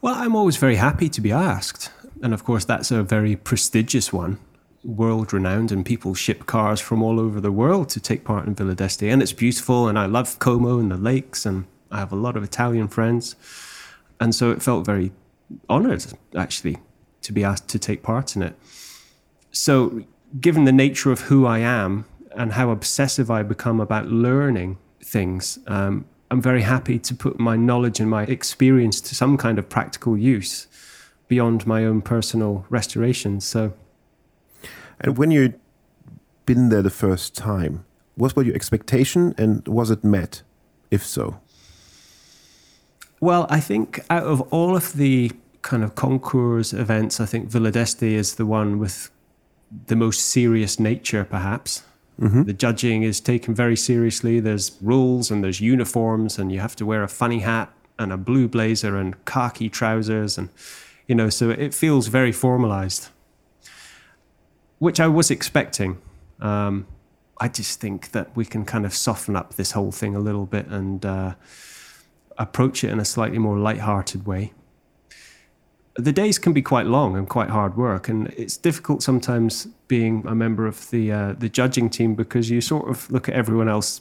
Well, 0.00 0.14
I'm 0.14 0.34
always 0.34 0.56
very 0.56 0.76
happy 0.76 1.10
to 1.10 1.20
be 1.20 1.30
asked. 1.30 1.90
And 2.22 2.32
of 2.32 2.44
course, 2.44 2.64
that's 2.64 2.90
a 2.90 3.02
very 3.02 3.36
prestigious 3.36 4.10
one, 4.10 4.38
world 4.84 5.34
renowned, 5.34 5.70
and 5.70 5.84
people 5.84 6.14
ship 6.14 6.46
cars 6.46 6.80
from 6.80 7.02
all 7.02 7.20
over 7.20 7.42
the 7.42 7.52
world 7.52 7.90
to 7.90 8.00
take 8.00 8.24
part 8.24 8.46
in 8.46 8.54
Villa 8.54 8.74
d'Este. 8.74 9.02
And 9.02 9.20
it's 9.20 9.34
beautiful, 9.34 9.86
and 9.86 9.98
I 9.98 10.06
love 10.06 10.38
Como 10.38 10.78
and 10.78 10.90
the 10.90 10.96
lakes, 10.96 11.44
and 11.44 11.66
I 11.90 11.98
have 11.98 12.12
a 12.12 12.16
lot 12.16 12.36
of 12.36 12.42
Italian 12.42 12.88
friends. 12.88 13.36
And 14.20 14.34
so 14.34 14.50
it 14.50 14.62
felt 14.62 14.86
very 14.86 15.12
honored, 15.68 16.04
actually, 16.34 16.78
to 17.22 17.32
be 17.32 17.44
asked 17.44 17.68
to 17.68 17.78
take 17.78 18.02
part 18.02 18.36
in 18.36 18.42
it. 18.42 18.54
So, 19.50 20.04
given 20.40 20.64
the 20.64 20.72
nature 20.72 21.12
of 21.12 21.22
who 21.22 21.46
I 21.46 21.58
am 21.58 22.04
and 22.36 22.52
how 22.52 22.70
obsessive 22.70 23.30
I 23.30 23.42
become 23.42 23.80
about 23.80 24.06
learning 24.08 24.78
things, 25.02 25.58
um, 25.66 26.04
I'm 26.30 26.42
very 26.42 26.62
happy 26.62 26.98
to 26.98 27.14
put 27.14 27.38
my 27.38 27.56
knowledge 27.56 28.00
and 28.00 28.10
my 28.10 28.24
experience 28.24 29.00
to 29.02 29.14
some 29.14 29.36
kind 29.36 29.58
of 29.58 29.68
practical 29.68 30.16
use 30.16 30.66
beyond 31.28 31.66
my 31.66 31.84
own 31.84 32.02
personal 32.02 32.66
restoration. 32.68 33.40
So, 33.40 33.74
And 35.00 35.16
when 35.16 35.30
you'd 35.30 35.58
been 36.46 36.68
there 36.68 36.82
the 36.82 36.90
first 36.90 37.34
time, 37.34 37.84
what 38.14 38.34
were 38.34 38.42
your 38.42 38.54
expectation 38.54 39.34
and 39.36 39.66
was 39.68 39.90
it 39.90 40.02
met? 40.04 40.42
If 40.90 41.04
so, 41.04 41.40
well, 43.20 43.46
I 43.48 43.60
think 43.60 44.00
out 44.10 44.24
of 44.24 44.40
all 44.52 44.76
of 44.76 44.94
the 44.94 45.32
kind 45.62 45.82
of 45.82 45.94
concours 45.94 46.72
events, 46.72 47.20
I 47.20 47.26
think 47.26 47.48
Villa 47.48 47.70
d'Este 47.70 48.04
is 48.04 48.34
the 48.36 48.46
one 48.46 48.78
with 48.78 49.10
the 49.86 49.96
most 49.96 50.20
serious 50.26 50.78
nature, 50.78 51.24
perhaps. 51.24 51.82
The 52.44 52.52
judging 52.52 53.02
is 53.02 53.20
taken 53.20 53.54
very 53.54 53.76
seriously. 53.76 54.40
There's 54.40 54.76
rules 54.80 55.30
and 55.30 55.44
there's 55.44 55.60
uniforms, 55.60 56.38
and 56.38 56.50
you 56.50 56.60
have 56.60 56.76
to 56.76 56.86
wear 56.86 57.02
a 57.02 57.08
funny 57.08 57.40
hat 57.40 57.70
and 57.98 58.12
a 58.12 58.16
blue 58.16 58.48
blazer 58.48 58.96
and 58.96 59.22
khaki 59.24 59.68
trousers, 59.68 60.38
and 60.38 60.48
you 61.06 61.14
know, 61.14 61.28
so 61.28 61.50
it 61.50 61.74
feels 61.74 62.08
very 62.08 62.32
formalized, 62.32 63.08
which 64.78 65.00
I 65.00 65.08
was 65.08 65.30
expecting. 65.30 65.98
Um, 66.40 66.86
I 67.38 67.48
just 67.48 67.80
think 67.80 68.12
that 68.12 68.34
we 68.34 68.44
can 68.44 68.64
kind 68.64 68.86
of 68.86 68.94
soften 68.94 69.36
up 69.36 69.54
this 69.54 69.72
whole 69.72 69.92
thing 69.92 70.14
a 70.14 70.20
little 70.20 70.46
bit 70.46 70.66
and 70.68 71.04
uh, 71.04 71.34
approach 72.38 72.84
it 72.84 72.90
in 72.90 73.00
a 73.00 73.04
slightly 73.04 73.38
more 73.38 73.58
light-hearted 73.58 74.26
way 74.26 74.52
the 75.98 76.12
days 76.12 76.38
can 76.38 76.52
be 76.52 76.62
quite 76.62 76.86
long 76.86 77.16
and 77.16 77.28
quite 77.28 77.50
hard 77.50 77.76
work, 77.76 78.08
and 78.08 78.28
it's 78.36 78.56
difficult 78.56 79.02
sometimes 79.02 79.66
being 79.88 80.24
a 80.26 80.34
member 80.34 80.66
of 80.66 80.90
the 80.90 81.10
uh, 81.10 81.34
the 81.38 81.48
judging 81.48 81.88
team 81.88 82.14
because 82.14 82.50
you 82.50 82.60
sort 82.60 82.88
of 82.88 83.10
look 83.10 83.28
at 83.28 83.34
everyone 83.34 83.68
else 83.68 84.00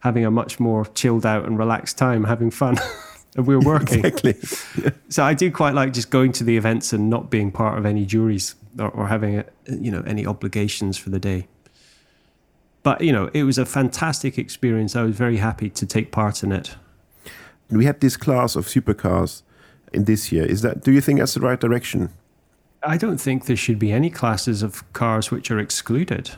having 0.00 0.24
a 0.24 0.30
much 0.30 0.60
more 0.60 0.84
chilled 0.86 1.26
out 1.26 1.44
and 1.44 1.58
relaxed 1.58 1.98
time, 1.98 2.24
having 2.24 2.50
fun, 2.50 2.76
and 3.36 3.46
we're 3.46 3.60
working. 3.60 4.04
exactly. 4.04 4.36
So 5.10 5.24
I 5.24 5.32
do 5.32 5.50
quite 5.50 5.74
like 5.74 5.94
just 5.94 6.10
going 6.10 6.32
to 6.32 6.44
the 6.44 6.58
events 6.58 6.92
and 6.92 7.08
not 7.08 7.30
being 7.30 7.50
part 7.50 7.78
of 7.78 7.86
any 7.86 8.04
juries 8.04 8.54
or, 8.78 8.90
or 8.90 9.06
having 9.06 9.38
uh, 9.38 9.44
you 9.66 9.90
know 9.90 10.02
any 10.06 10.26
obligations 10.26 10.98
for 10.98 11.10
the 11.10 11.20
day. 11.20 11.46
But 12.82 13.00
you 13.00 13.12
know, 13.12 13.30
it 13.32 13.44
was 13.44 13.58
a 13.58 13.66
fantastic 13.66 14.38
experience. 14.38 14.96
I 14.96 15.02
was 15.02 15.16
very 15.16 15.36
happy 15.36 15.70
to 15.70 15.86
take 15.86 16.10
part 16.10 16.42
in 16.42 16.52
it. 16.52 16.74
We 17.70 17.84
had 17.84 18.00
this 18.00 18.16
class 18.16 18.56
of 18.56 18.66
supercars 18.66 19.42
in 19.92 20.04
this 20.04 20.32
year. 20.32 20.44
Is 20.44 20.62
that? 20.62 20.82
Do 20.82 20.92
you 20.92 21.00
think 21.00 21.18
that's 21.18 21.34
the 21.34 21.40
right 21.40 21.60
direction? 21.60 22.10
I 22.82 22.96
don't 22.96 23.18
think 23.18 23.46
there 23.46 23.56
should 23.56 23.78
be 23.78 23.92
any 23.92 24.10
classes 24.10 24.62
of 24.62 24.90
cars 24.92 25.30
which 25.30 25.50
are 25.50 25.58
excluded. 25.58 26.30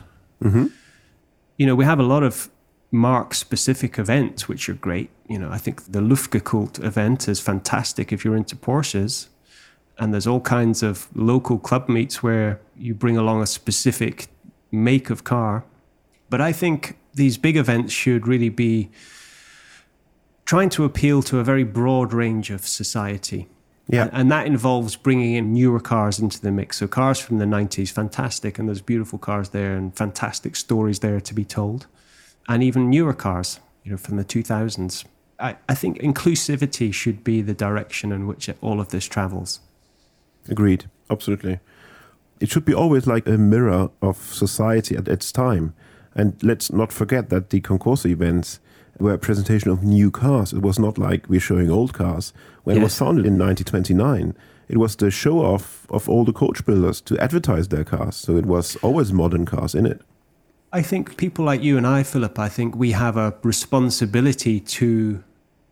Mm-hmm. 0.43 0.67
You 1.57 1.65
know, 1.67 1.75
we 1.75 1.85
have 1.85 1.99
a 1.99 2.03
lot 2.03 2.23
of 2.23 2.49
mark 2.91 3.33
specific 3.33 3.97
events 3.97 4.49
which 4.49 4.67
are 4.67 4.73
great. 4.73 5.09
You 5.29 5.39
know, 5.39 5.49
I 5.49 5.57
think 5.57 5.91
the 5.91 5.99
Luftgekühlt 5.99 6.83
event 6.83 7.27
is 7.27 7.39
fantastic 7.39 8.11
if 8.11 8.25
you're 8.25 8.35
into 8.35 8.55
Porsches. 8.55 9.27
And 9.97 10.13
there's 10.13 10.25
all 10.25 10.41
kinds 10.41 10.81
of 10.81 11.07
local 11.15 11.59
club 11.59 11.87
meets 11.87 12.23
where 12.23 12.59
you 12.75 12.95
bring 12.95 13.17
along 13.17 13.41
a 13.41 13.45
specific 13.45 14.27
make 14.71 15.09
of 15.11 15.23
car. 15.23 15.63
But 16.29 16.41
I 16.41 16.51
think 16.51 16.97
these 17.13 17.37
big 17.37 17.55
events 17.55 17.93
should 17.93 18.27
really 18.27 18.49
be 18.49 18.89
trying 20.51 20.67
to 20.67 20.83
appeal 20.83 21.23
to 21.23 21.39
a 21.39 21.45
very 21.45 21.63
broad 21.63 22.11
range 22.11 22.49
of 22.49 22.67
society. 22.67 23.47
Yeah. 23.87 24.01
And, 24.01 24.11
and 24.13 24.31
that 24.33 24.47
involves 24.47 24.97
bringing 24.97 25.35
in 25.35 25.53
newer 25.53 25.79
cars 25.79 26.19
into 26.19 26.41
the 26.41 26.51
mix. 26.51 26.75
So 26.75 26.89
cars 26.89 27.19
from 27.19 27.37
the 27.37 27.45
90s, 27.45 27.89
fantastic, 27.89 28.59
and 28.59 28.67
there's 28.67 28.81
beautiful 28.81 29.17
cars 29.17 29.51
there 29.51 29.77
and 29.77 29.95
fantastic 29.95 30.57
stories 30.57 30.99
there 30.99 31.21
to 31.21 31.33
be 31.33 31.45
told. 31.45 31.87
And 32.49 32.61
even 32.63 32.89
newer 32.89 33.13
cars, 33.13 33.61
you 33.85 33.91
know, 33.91 33.97
from 33.97 34.17
the 34.17 34.25
2000s. 34.25 35.05
I, 35.39 35.55
I 35.69 35.73
think 35.73 35.99
inclusivity 35.99 36.93
should 36.93 37.23
be 37.23 37.41
the 37.41 37.53
direction 37.53 38.11
in 38.11 38.27
which 38.27 38.49
all 38.59 38.81
of 38.81 38.89
this 38.89 39.05
travels. 39.05 39.61
Agreed. 40.49 40.89
Absolutely. 41.09 41.61
It 42.41 42.49
should 42.49 42.65
be 42.65 42.73
always 42.73 43.07
like 43.07 43.25
a 43.25 43.37
mirror 43.37 43.89
of 44.01 44.17
society 44.17 44.97
at 44.97 45.07
its 45.07 45.31
time. 45.31 45.73
And 46.13 46.35
let's 46.43 46.73
not 46.73 46.91
forget 46.91 47.29
that 47.29 47.51
the 47.51 47.61
Concours 47.61 48.05
events 48.05 48.59
were 49.01 49.13
a 49.13 49.17
presentation 49.17 49.69
of 49.71 49.83
new 49.83 50.11
cars. 50.11 50.53
It 50.53 50.61
was 50.61 50.79
not 50.79 50.97
like 50.97 51.27
we're 51.27 51.39
showing 51.39 51.69
old 51.69 51.93
cars. 51.93 52.33
When 52.63 52.77
it 52.77 52.83
was 52.83 52.97
founded 52.97 53.25
in 53.25 53.37
1929, 53.37 54.35
it 54.69 54.77
was 54.77 54.95
the 54.95 55.11
show 55.11 55.39
off 55.39 55.85
of 55.89 56.07
all 56.07 56.23
the 56.23 56.31
coach 56.33 56.65
builders 56.65 57.01
to 57.01 57.17
advertise 57.17 57.67
their 57.69 57.83
cars. 57.83 58.15
So 58.15 58.37
it 58.37 58.45
was 58.45 58.75
always 58.77 59.11
modern 59.11 59.45
cars 59.45 59.75
in 59.75 59.85
it. 59.85 60.01
I 60.73 60.81
think 60.81 61.17
people 61.17 61.43
like 61.43 61.61
you 61.61 61.77
and 61.77 61.85
I, 61.85 62.03
Philip, 62.03 62.39
I 62.39 62.47
think 62.47 62.75
we 62.75 62.91
have 62.91 63.17
a 63.17 63.33
responsibility 63.43 64.59
to 64.59 65.23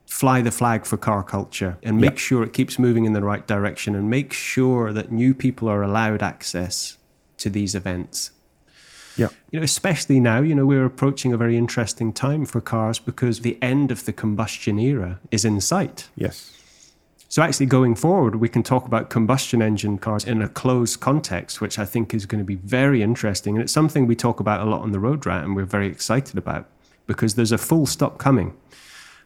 fly 0.05 0.41
the 0.41 0.51
flag 0.51 0.85
for 0.85 0.97
car 0.97 1.23
culture 1.23 1.77
and 1.83 1.97
make 2.01 2.11
Yeah. 2.13 2.17
sure 2.17 2.43
it 2.43 2.51
keeps 2.51 2.79
moving 2.79 3.05
in 3.05 3.13
the 3.13 3.21
right 3.23 3.45
direction 3.47 3.95
and 3.95 4.09
make 4.09 4.33
sure 4.33 4.91
that 4.91 5.11
new 5.11 5.33
people 5.33 5.69
are 5.69 5.83
allowed 5.83 6.21
access 6.23 6.97
to 7.37 7.49
these 7.49 7.75
events. 7.75 8.31
Yeah. 9.17 9.29
You 9.51 9.59
know, 9.59 9.63
especially 9.63 10.19
now, 10.19 10.41
you 10.41 10.55
know, 10.55 10.65
we're 10.65 10.85
approaching 10.85 11.33
a 11.33 11.37
very 11.37 11.57
interesting 11.57 12.13
time 12.13 12.45
for 12.45 12.61
cars 12.61 12.99
because 12.99 13.41
the 13.41 13.57
end 13.61 13.91
of 13.91 14.05
the 14.05 14.13
combustion 14.13 14.79
era 14.79 15.19
is 15.31 15.43
in 15.45 15.59
sight. 15.61 16.09
Yes. 16.15 16.55
So 17.31 17.43
actually 17.43 17.67
going 17.67 17.93
forward, 17.95 18.37
we 18.37 18.49
can 18.49 18.63
talk 18.63 18.85
about 18.85 19.11
combustion 19.11 19.61
engine 19.61 19.99
cars 19.99 20.25
in 20.25 20.41
a 20.41 20.49
closed 20.49 20.99
context, 20.99 21.61
which 21.61 21.77
I 21.77 21.85
think 21.85 22.13
is 22.13 22.25
going 22.25 22.39
to 22.39 22.45
be 22.45 22.55
very 22.55 23.03
interesting. 23.03 23.55
And 23.55 23.61
it's 23.63 23.73
something 23.73 24.07
we 24.07 24.15
talk 24.15 24.39
about 24.39 24.61
a 24.61 24.69
lot 24.69 24.81
on 24.81 24.91
the 24.93 24.99
road 24.99 25.25
rat 25.25 25.43
and 25.43 25.55
we're 25.55 25.65
very 25.65 25.87
excited 25.87 26.37
about 26.37 26.67
because 27.05 27.35
there's 27.35 27.51
a 27.51 27.57
full 27.57 27.85
stop 27.85 28.17
coming 28.17 28.55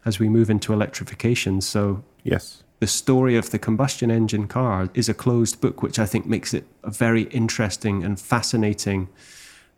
as 0.05 0.19
we 0.19 0.27
move 0.27 0.49
into 0.49 0.73
electrification. 0.73 1.61
So 1.61 2.03
Yes. 2.23 2.63
the 2.79 2.87
story 2.87 3.37
of 3.37 3.51
the 3.51 3.59
combustion 3.59 4.11
engine 4.11 4.47
car 4.47 4.89
is 4.93 5.07
a 5.07 5.13
closed 5.13 5.61
book, 5.61 5.81
which 5.81 5.97
I 5.97 6.05
think 6.05 6.25
makes 6.25 6.53
it 6.53 6.65
a 6.83 6.91
very 6.91 7.23
interesting 7.23 8.03
and 8.03 8.19
fascinating 8.19 9.07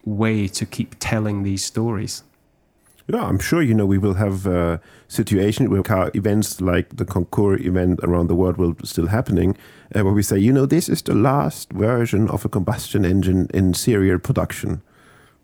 way 0.05 0.47
to 0.47 0.65
keep 0.65 0.95
telling 0.99 1.43
these 1.43 1.63
stories. 1.63 2.23
Yeah, 3.07 3.23
I'm 3.23 3.37
sure 3.39 3.61
you 3.61 3.75
know 3.75 3.85
we 3.85 3.99
will 3.99 4.15
have 4.15 4.47
a 4.47 4.81
situation 5.07 5.69
where 5.69 5.83
car 5.83 6.09
events 6.15 6.59
like 6.59 6.97
the 6.97 7.05
Concours 7.05 7.61
event 7.61 7.99
around 8.01 8.27
the 8.27 8.35
world 8.35 8.57
will 8.57 8.75
still 8.83 9.07
happening, 9.07 9.55
uh, 9.95 10.03
where 10.03 10.13
we 10.13 10.23
say, 10.23 10.39
you 10.39 10.51
know, 10.51 10.65
this 10.65 10.89
is 10.89 11.03
the 11.03 11.13
last 11.13 11.71
version 11.73 12.27
of 12.29 12.45
a 12.45 12.49
combustion 12.49 13.05
engine 13.05 13.47
in 13.53 13.75
serial 13.75 14.17
production, 14.17 14.81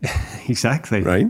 Exactly. 0.48 1.02
right? 1.02 1.28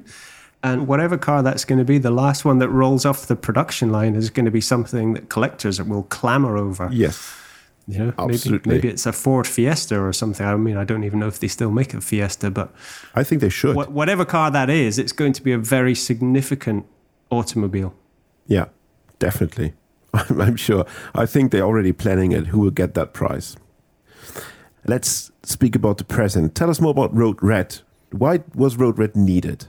And 0.64 0.88
whatever 0.88 1.18
car 1.18 1.42
that's 1.44 1.66
going 1.66 1.80
to 1.80 1.86
be, 1.86 1.98
the 1.98 2.12
last 2.12 2.46
one 2.46 2.60
that 2.60 2.70
rolls 2.70 3.06
off 3.06 3.26
the 3.28 3.36
production 3.36 3.92
line 3.92 4.16
is 4.16 4.30
going 4.30 4.46
to 4.46 4.52
be 4.52 4.62
something 4.62 5.14
that 5.16 5.28
collectors 5.28 5.82
will 5.82 6.04
clamor 6.04 6.56
over. 6.56 6.88
Yes. 6.94 7.34
You 7.88 7.98
know, 8.06 8.14
Absolutely. 8.18 8.70
maybe, 8.70 8.82
maybe 8.84 8.88
it's 8.90 9.06
a 9.06 9.12
Ford 9.12 9.48
Fiesta 9.48 10.00
or 10.00 10.14
something. 10.14 10.46
I 10.46 10.56
mean, 10.56 10.78
I 10.78 10.84
don't 10.84 11.04
even 11.04 11.20
know 11.20 11.28
if 11.28 11.40
they 11.40 11.48
still 11.48 11.72
make 11.72 11.94
a 11.94 12.02
Fiesta, 12.02 12.50
but 12.52 12.74
I 13.16 13.24
think 13.24 13.42
they 13.42 13.50
should. 13.50 13.76
wha- 13.76 13.88
whatever 13.90 14.24
car 14.24 14.52
that 14.52 14.70
is, 14.70 14.98
it's 15.00 15.12
going 15.12 15.34
to 15.34 15.42
be 15.42 15.52
a 15.52 15.58
very 15.58 15.96
significant 15.96 16.86
automobile. 17.30 17.94
Yeah, 18.48 18.66
definitely. 19.20 19.74
I'm, 20.14 20.42
I'm 20.42 20.56
sure. 20.56 20.86
I 21.16 21.26
think 21.26 21.52
they're 21.52 21.64
already 21.64 21.92
planning 21.92 22.32
it. 22.32 22.48
Who 22.48 22.60
will 22.60 22.72
get 22.72 22.94
that 22.94 23.14
prize? 23.14 23.56
Let's 24.86 25.32
speak 25.44 25.76
about 25.76 25.98
the 25.98 26.04
present. 26.04 26.56
Tell 26.56 26.70
us 26.70 26.80
more 26.80 26.92
about 26.92 27.16
Road 27.16 27.42
Rat. 27.42 27.82
Why 28.12 28.42
was 28.56 28.78
Road 28.78 29.00
Rat 29.00 29.16
needed? 29.16 29.68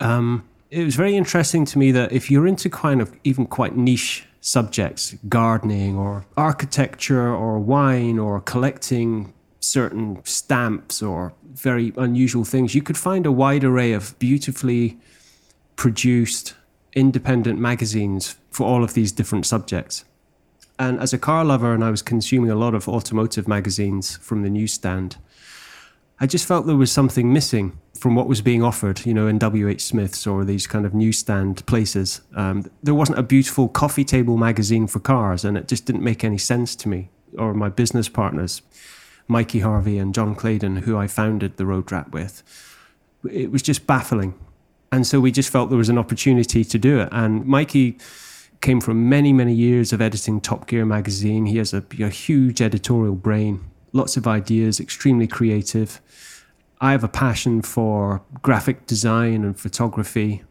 Um, 0.00 0.48
it 0.70 0.84
was 0.84 0.94
very 0.96 1.16
interesting 1.16 1.64
to 1.66 1.78
me 1.78 1.92
that 1.92 2.12
if 2.12 2.30
you're 2.30 2.46
into 2.46 2.70
kind 2.70 3.00
of 3.00 3.14
even 3.24 3.46
quite 3.46 3.76
niche 3.76 4.26
subjects, 4.40 5.14
gardening 5.28 5.96
or 5.96 6.24
architecture 6.36 7.34
or 7.34 7.58
wine 7.58 8.18
or 8.18 8.40
collecting 8.40 9.32
certain 9.60 10.20
stamps 10.24 11.02
or 11.02 11.32
very 11.52 11.92
unusual 11.96 12.44
things, 12.44 12.74
you 12.74 12.82
could 12.82 12.96
find 12.96 13.26
a 13.26 13.32
wide 13.32 13.64
array 13.64 13.92
of 13.92 14.18
beautifully 14.18 14.98
produced 15.76 16.54
independent 16.94 17.58
magazines 17.58 18.36
for 18.50 18.66
all 18.66 18.82
of 18.82 18.94
these 18.94 19.12
different 19.12 19.46
subjects. 19.46 20.04
And 20.78 20.98
as 20.98 21.12
a 21.12 21.18
car 21.18 21.44
lover, 21.44 21.74
and 21.74 21.84
I 21.84 21.90
was 21.90 22.00
consuming 22.00 22.50
a 22.50 22.56
lot 22.56 22.74
of 22.74 22.88
automotive 22.88 23.46
magazines 23.46 24.16
from 24.16 24.42
the 24.42 24.48
newsstand, 24.48 25.18
I 26.22 26.26
just 26.26 26.46
felt 26.46 26.66
there 26.66 26.76
was 26.76 26.92
something 26.92 27.32
missing 27.32 27.78
from 27.98 28.14
what 28.14 28.28
was 28.28 28.42
being 28.42 28.62
offered, 28.62 29.06
you 29.06 29.14
know, 29.14 29.26
in 29.26 29.38
WH 29.38 29.80
Smith's 29.80 30.26
or 30.26 30.44
these 30.44 30.66
kind 30.66 30.84
of 30.84 30.92
newsstand 30.92 31.64
places. 31.66 32.20
Um, 32.36 32.70
there 32.82 32.94
wasn't 32.94 33.18
a 33.18 33.22
beautiful 33.22 33.68
coffee 33.68 34.04
table 34.04 34.36
magazine 34.36 34.86
for 34.86 35.00
cars, 35.00 35.44
and 35.44 35.56
it 35.56 35.66
just 35.66 35.86
didn't 35.86 36.02
make 36.02 36.22
any 36.22 36.38
sense 36.38 36.76
to 36.76 36.88
me 36.88 37.08
or 37.38 37.54
my 37.54 37.70
business 37.70 38.08
partners, 38.08 38.60
Mikey 39.28 39.60
Harvey 39.60 39.98
and 39.98 40.14
John 40.14 40.34
Claydon, 40.34 40.78
who 40.78 40.96
I 40.96 41.06
founded 41.06 41.56
the 41.56 41.64
Road 41.64 41.90
Rat 41.90 42.12
with. 42.12 42.42
It 43.30 43.50
was 43.50 43.62
just 43.62 43.86
baffling. 43.86 44.34
And 44.92 45.06
so 45.06 45.20
we 45.20 45.30
just 45.30 45.50
felt 45.50 45.70
there 45.70 45.78
was 45.78 45.88
an 45.88 45.98
opportunity 45.98 46.64
to 46.64 46.78
do 46.78 47.00
it. 47.00 47.08
And 47.12 47.46
Mikey 47.46 47.98
came 48.60 48.80
from 48.80 49.08
many, 49.08 49.32
many 49.32 49.54
years 49.54 49.92
of 49.92 50.00
editing 50.00 50.40
Top 50.40 50.66
Gear 50.66 50.84
magazine. 50.84 51.46
He 51.46 51.58
has 51.58 51.72
a, 51.72 51.84
a 52.00 52.08
huge 52.08 52.60
editorial 52.60 53.14
brain, 53.14 53.64
lots 53.92 54.16
of 54.16 54.26
ideas, 54.26 54.80
extremely 54.80 55.26
creative. 55.26 56.00
I 56.80 56.92
have 56.92 57.04
a 57.04 57.08
passion 57.08 57.62
for 57.62 58.22
graphic 58.42 58.86
design 58.86 59.44
and 59.44 59.58
photography. 59.58 60.42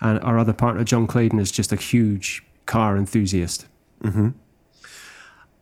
And 0.00 0.18
our 0.20 0.38
other 0.38 0.52
partner, 0.52 0.84
John 0.84 1.06
Claydon, 1.06 1.38
is 1.38 1.50
just 1.50 1.72
a 1.72 1.76
huge 1.76 2.42
car 2.66 2.96
enthusiast. 2.96 3.66
Mm-hmm. 4.02 4.30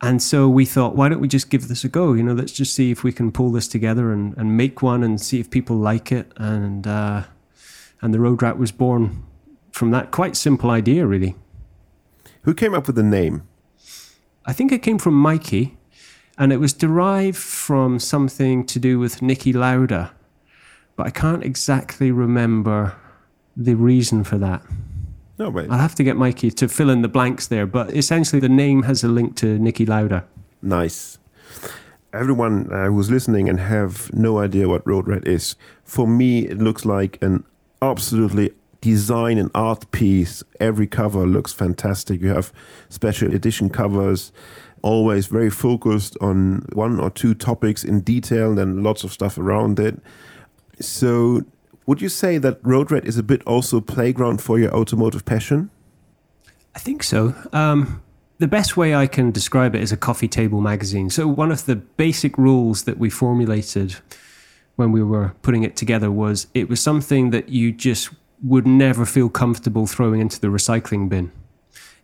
And 0.00 0.22
so 0.22 0.48
we 0.48 0.64
thought, 0.64 0.94
why 0.94 1.08
don't 1.08 1.20
we 1.20 1.28
just 1.28 1.50
give 1.50 1.66
this 1.66 1.82
a 1.82 1.88
go? 1.88 2.12
You 2.12 2.22
know, 2.22 2.32
let's 2.32 2.52
just 2.52 2.74
see 2.74 2.90
if 2.92 3.02
we 3.02 3.12
can 3.12 3.32
pull 3.32 3.50
this 3.50 3.66
together 3.66 4.12
and, 4.12 4.36
and 4.36 4.56
make 4.56 4.80
one 4.80 5.02
and 5.02 5.20
see 5.20 5.40
if 5.40 5.50
people 5.50 5.76
like 5.76 6.12
it. 6.12 6.32
And 6.36 6.86
uh, 6.86 7.24
and 8.00 8.14
the 8.14 8.20
Road 8.20 8.42
Rat 8.42 8.58
was 8.58 8.70
born 8.70 9.24
from 9.72 9.90
that 9.90 10.12
quite 10.12 10.36
simple 10.36 10.70
idea, 10.70 11.06
really. 11.06 11.34
Who 12.42 12.54
came 12.54 12.74
up 12.74 12.86
with 12.86 12.96
the 12.96 13.02
name? 13.02 13.42
I 14.46 14.52
think 14.52 14.72
it 14.72 14.82
came 14.82 14.98
from 14.98 15.14
Mikey, 15.14 15.76
and 16.38 16.52
it 16.52 16.58
was 16.58 16.72
derived 16.72 17.36
from 17.36 17.98
something 17.98 18.64
to 18.66 18.78
do 18.78 18.98
with 18.98 19.20
Niki 19.20 19.54
Lauda, 19.54 20.12
but 20.96 21.06
I 21.06 21.10
can't 21.10 21.44
exactly 21.44 22.10
remember 22.10 22.94
the 23.56 23.74
reason 23.74 24.24
for 24.24 24.38
that. 24.38 24.62
No, 25.38 25.50
but 25.50 25.70
I'll 25.70 25.78
have 25.78 25.94
to 25.96 26.04
get 26.04 26.16
Mikey 26.16 26.50
to 26.52 26.68
fill 26.68 26.90
in 26.90 27.02
the 27.02 27.08
blanks 27.08 27.46
there, 27.48 27.66
but 27.66 27.94
essentially 27.94 28.40
the 28.40 28.48
name 28.48 28.84
has 28.84 29.04
a 29.04 29.08
link 29.08 29.36
to 29.36 29.58
Niki 29.58 29.86
Lauda. 29.88 30.24
nice. 30.62 31.18
Everyone 32.10 32.72
uh, 32.72 32.86
who's 32.86 33.10
listening 33.10 33.50
and 33.50 33.60
have 33.60 34.10
no 34.14 34.38
idea 34.38 34.66
what 34.66 34.86
Road 34.86 35.06
Rat 35.06 35.28
is, 35.28 35.56
for 35.84 36.06
me, 36.08 36.46
it 36.46 36.56
looks 36.56 36.86
like 36.86 37.18
an 37.22 37.44
absolutely 37.82 38.52
design 38.80 39.36
and 39.36 39.50
art 39.54 39.90
piece. 39.90 40.42
Every 40.58 40.86
cover 40.86 41.26
looks 41.26 41.52
fantastic. 41.52 42.22
You 42.22 42.28
have 42.28 42.50
special 42.88 43.34
edition 43.34 43.68
covers, 43.68 44.32
always 44.82 45.26
very 45.26 45.50
focused 45.50 46.16
on 46.20 46.66
one 46.72 46.98
or 47.00 47.10
two 47.10 47.34
topics 47.34 47.84
in 47.84 48.00
detail, 48.00 48.50
and 48.50 48.58
then 48.58 48.82
lots 48.82 49.04
of 49.04 49.12
stuff 49.12 49.38
around 49.38 49.78
it. 49.78 50.00
So, 50.80 51.42
would 51.86 52.00
you 52.02 52.08
say 52.08 52.38
that 52.38 52.58
Road 52.62 52.90
Rat 52.90 53.06
is 53.06 53.18
a 53.18 53.22
bit 53.22 53.42
also 53.44 53.80
playground 53.80 54.42
for 54.42 54.58
your 54.58 54.74
automotive 54.74 55.24
passion? 55.24 55.70
I 56.74 56.78
think 56.78 57.02
so. 57.02 57.34
Um, 57.52 58.02
the 58.38 58.46
best 58.46 58.76
way 58.76 58.94
I 58.94 59.06
can 59.06 59.32
describe 59.32 59.74
it 59.74 59.82
is 59.82 59.90
a 59.90 59.96
coffee 59.96 60.28
table 60.28 60.60
magazine. 60.60 61.10
So, 61.10 61.26
one 61.26 61.50
of 61.50 61.66
the 61.66 61.76
basic 61.76 62.38
rules 62.38 62.84
that 62.84 62.98
we 62.98 63.10
formulated 63.10 63.96
when 64.76 64.92
we 64.92 65.02
were 65.02 65.34
putting 65.42 65.64
it 65.64 65.74
together 65.74 66.10
was 66.10 66.46
it 66.54 66.68
was 66.68 66.80
something 66.80 67.30
that 67.30 67.48
you 67.48 67.72
just 67.72 68.10
would 68.42 68.66
never 68.66 69.04
feel 69.04 69.28
comfortable 69.28 69.88
throwing 69.88 70.20
into 70.20 70.40
the 70.40 70.46
recycling 70.46 71.08
bin. 71.08 71.32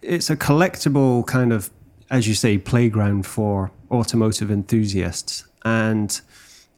It's 0.03 0.29
a 0.29 0.37
collectible 0.37 1.25
kind 1.25 1.53
of, 1.53 1.71
as 2.11 2.29
you 2.29 2.35
say, 2.35 2.59
playground 2.59 3.27
for 3.27 3.71
automotive 3.91 4.51
enthusiasts. 4.51 5.45
And 5.65 6.21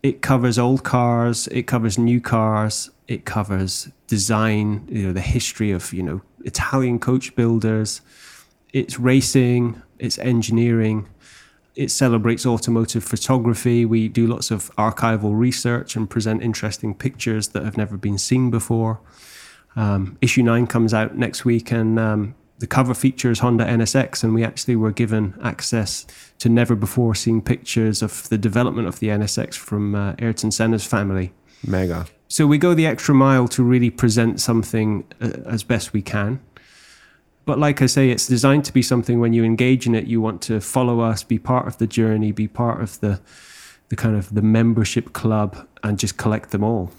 it 0.02 0.22
covers 0.22 0.58
old 0.58 0.84
cars, 0.84 1.48
it 1.48 1.66
covers 1.66 1.98
new 1.98 2.20
cars, 2.20 2.90
it 3.08 3.24
covers 3.24 3.88
design, 4.06 4.86
you 4.88 5.06
know, 5.06 5.12
the 5.12 5.20
history 5.20 5.72
of, 5.72 5.92
you 5.92 6.02
know, 6.02 6.22
Italian 6.44 6.98
coach 6.98 7.34
builders, 7.34 8.00
it's 8.72 8.98
racing, 9.00 9.82
it's 9.98 10.18
engineering, 10.18 11.08
it 11.74 11.90
celebrates 11.90 12.46
automotive 12.46 13.04
photography. 13.04 13.84
We 13.84 14.08
do 14.08 14.26
lots 14.26 14.50
of 14.50 14.74
archival 14.76 15.38
research 15.38 15.96
and 15.96 16.08
present 16.08 16.42
interesting 16.42 16.94
pictures 16.94 17.48
that 17.48 17.64
have 17.64 17.76
never 17.76 17.96
been 17.96 18.18
seen 18.18 18.50
before. 18.50 19.00
Um, 19.76 20.16
issue 20.22 20.42
nine 20.42 20.66
comes 20.66 20.94
out 20.94 21.16
next 21.16 21.44
week, 21.44 21.70
and 21.70 21.98
um, 21.98 22.34
the 22.58 22.66
cover 22.66 22.94
features 22.94 23.40
Honda 23.40 23.64
NSX, 23.64 24.24
and 24.24 24.34
we 24.34 24.42
actually 24.42 24.76
were 24.76 24.92
given 24.92 25.38
access 25.42 26.06
to 26.38 26.48
never 26.48 26.74
before 26.74 27.14
seen 27.14 27.42
pictures 27.42 28.02
of 28.02 28.28
the 28.28 28.38
development 28.38 28.88
of 28.88 28.98
the 28.98 29.08
NSX 29.08 29.54
from 29.54 29.94
uh, 29.94 30.14
Ayrton 30.18 30.50
Senna's 30.50 30.86
family. 30.86 31.32
Mega. 31.66 32.06
So 32.28 32.46
we 32.46 32.58
go 32.58 32.74
the 32.74 32.86
extra 32.86 33.14
mile 33.14 33.46
to 33.48 33.62
really 33.62 33.90
present 33.90 34.40
something 34.40 35.04
uh, 35.20 35.32
as 35.46 35.62
best 35.62 35.92
we 35.92 36.02
can. 36.02 36.40
But 37.44 37.58
like 37.60 37.80
I 37.80 37.86
say, 37.86 38.10
it's 38.10 38.26
designed 38.26 38.64
to 38.64 38.72
be 38.72 38.82
something 38.82 39.20
when 39.20 39.32
you 39.32 39.44
engage 39.44 39.86
in 39.86 39.94
it, 39.94 40.06
you 40.06 40.20
want 40.20 40.42
to 40.42 40.60
follow 40.60 41.00
us, 41.00 41.22
be 41.22 41.38
part 41.38 41.68
of 41.68 41.78
the 41.78 41.86
journey, 41.86 42.32
be 42.32 42.48
part 42.48 42.82
of 42.82 43.00
the 43.00 43.20
the 43.88 43.94
kind 43.94 44.16
of 44.16 44.34
the 44.34 44.42
membership 44.42 45.12
club, 45.12 45.64
and 45.84 45.96
just 45.96 46.16
collect 46.16 46.50
them 46.50 46.64
all. 46.64 46.90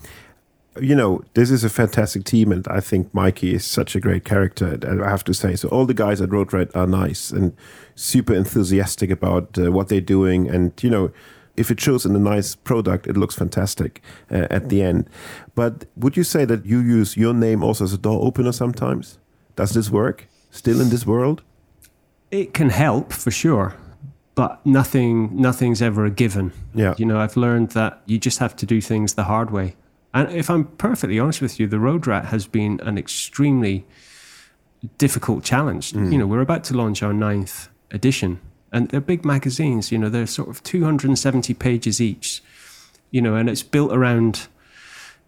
You 0.81 0.95
know, 0.95 1.23
this 1.33 1.51
is 1.51 1.63
a 1.63 1.69
fantastic 1.69 2.23
team, 2.23 2.51
and 2.51 2.67
I 2.67 2.79
think 2.79 3.13
Mikey 3.13 3.53
is 3.55 3.65
such 3.65 3.95
a 3.95 3.99
great 3.99 4.25
character. 4.25 4.77
I 5.03 5.09
have 5.09 5.23
to 5.25 5.33
say. 5.33 5.55
So 5.55 5.67
all 5.69 5.85
the 5.85 5.93
guys 5.93 6.21
at 6.21 6.31
Road 6.31 6.53
Rat 6.53 6.75
are 6.75 6.87
nice 6.87 7.31
and 7.31 7.55
super 7.95 8.33
enthusiastic 8.33 9.09
about 9.09 9.57
uh, 9.57 9.71
what 9.71 9.89
they're 9.89 10.01
doing, 10.01 10.49
and 10.49 10.71
you 10.81 10.89
know, 10.89 11.11
if 11.55 11.71
it 11.71 11.81
shows 11.81 12.05
in 12.05 12.15
a 12.15 12.19
nice 12.19 12.55
product, 12.55 13.07
it 13.07 13.17
looks 13.17 13.35
fantastic 13.35 14.01
uh, 14.31 14.47
at 14.49 14.69
the 14.69 14.81
end. 14.83 15.09
But 15.55 15.85
would 15.95 16.15
you 16.15 16.23
say 16.23 16.45
that 16.45 16.65
you 16.65 16.79
use 16.79 17.17
your 17.17 17.33
name 17.33 17.63
also 17.63 17.83
as 17.83 17.93
a 17.93 17.97
door 17.97 18.23
opener 18.23 18.51
sometimes? 18.51 19.17
Does 19.55 19.71
this 19.71 19.89
work 19.89 20.27
still 20.51 20.79
in 20.79 20.89
this 20.89 21.05
world? 21.05 21.41
It 22.29 22.53
can 22.53 22.69
help 22.69 23.11
for 23.11 23.31
sure, 23.31 23.75
but 24.35 24.63
nothing 24.65 25.41
nothing's 25.41 25.81
ever 25.81 26.05
a 26.05 26.11
given. 26.11 26.51
Yeah. 26.75 26.93
You 26.97 27.05
know, 27.05 27.19
I've 27.19 27.35
learned 27.35 27.71
that 27.71 28.01
you 28.05 28.19
just 28.19 28.39
have 28.39 28.55
to 28.57 28.65
do 28.65 28.81
things 28.81 29.15
the 29.15 29.23
hard 29.23 29.49
way. 29.49 29.75
And 30.17 30.31
if 30.31 30.49
I'm 30.49 30.65
perfectly 30.65 31.19
honest 31.19 31.41
with 31.41 31.59
you, 31.59 31.67
the 31.67 31.79
Road 31.79 32.07
Rat 32.07 32.25
has 32.25 32.47
been 32.47 32.79
an 32.81 32.97
extremely 32.97 33.85
difficult 34.97 35.43
challenge. 35.43 35.91
Mm. 35.91 36.11
You 36.11 36.17
know, 36.17 36.25
we're 36.25 36.41
about 36.41 36.63
to 36.65 36.73
launch 36.73 37.03
our 37.03 37.13
ninth 37.13 37.69
edition, 37.91 38.39
and 38.71 38.89
they're 38.89 38.99
big 38.99 39.23
magazines. 39.23 39.91
You 39.91 39.99
know, 39.99 40.09
they're 40.09 40.25
sort 40.25 40.49
of 40.49 40.63
270 40.63 41.53
pages 41.53 42.01
each. 42.01 42.41
You 43.11 43.21
know, 43.21 43.35
and 43.35 43.47
it's 43.47 43.61
built 43.61 43.93
around 43.93 44.47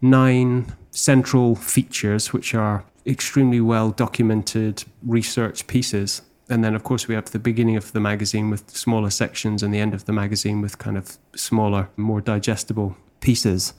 nine 0.01 0.73
central 0.89 1.55
features, 1.55 2.33
which 2.33 2.55
are 2.55 2.83
extremely 3.05 3.61
well 3.61 3.91
documented 3.91 4.85
research 5.03 5.67
pieces. 5.67 6.23
And 6.49 6.63
then, 6.63 6.73
of 6.73 6.83
course, 6.83 7.07
we 7.07 7.13
have 7.13 7.25
the 7.25 7.37
beginning 7.37 7.77
of 7.77 7.91
the 7.91 7.99
magazine 7.99 8.49
with 8.49 8.71
smaller 8.71 9.11
sections 9.11 9.61
and 9.61 9.71
the 9.71 9.79
end 9.79 9.93
of 9.93 10.05
the 10.05 10.13
magazine 10.13 10.61
with 10.61 10.79
kind 10.79 10.97
of 10.97 11.19
smaller, 11.35 11.89
more 11.95 12.21
digestible 12.21 12.97
pieces. 13.19 13.73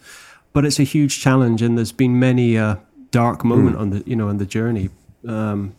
But 0.53 0.65
it's 0.65 0.81
a 0.81 0.85
huge 0.85 1.21
challenge, 1.21 1.63
and 1.63 1.77
there's 1.77 1.93
been 1.93 2.19
many 2.19 2.57
a 2.57 2.81
dark 3.11 3.45
moment 3.45 3.77
on 3.77 3.91
the 3.91 4.03
you 4.07 4.17
know 4.17 4.29
on 4.29 4.39
the 4.39 4.47
journey. 4.47 4.91
Um, 5.27 5.75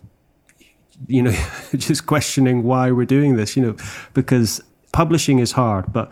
you 1.07 1.21
know, 1.21 1.35
just 1.75 2.05
questioning 2.05 2.63
why 2.63 2.91
we're 2.91 3.05
doing 3.05 3.35
this. 3.35 3.55
You 3.55 3.63
know, 3.63 3.75
because 4.13 4.61
publishing 4.91 5.39
is 5.39 5.53
hard, 5.53 5.91
but 5.91 6.11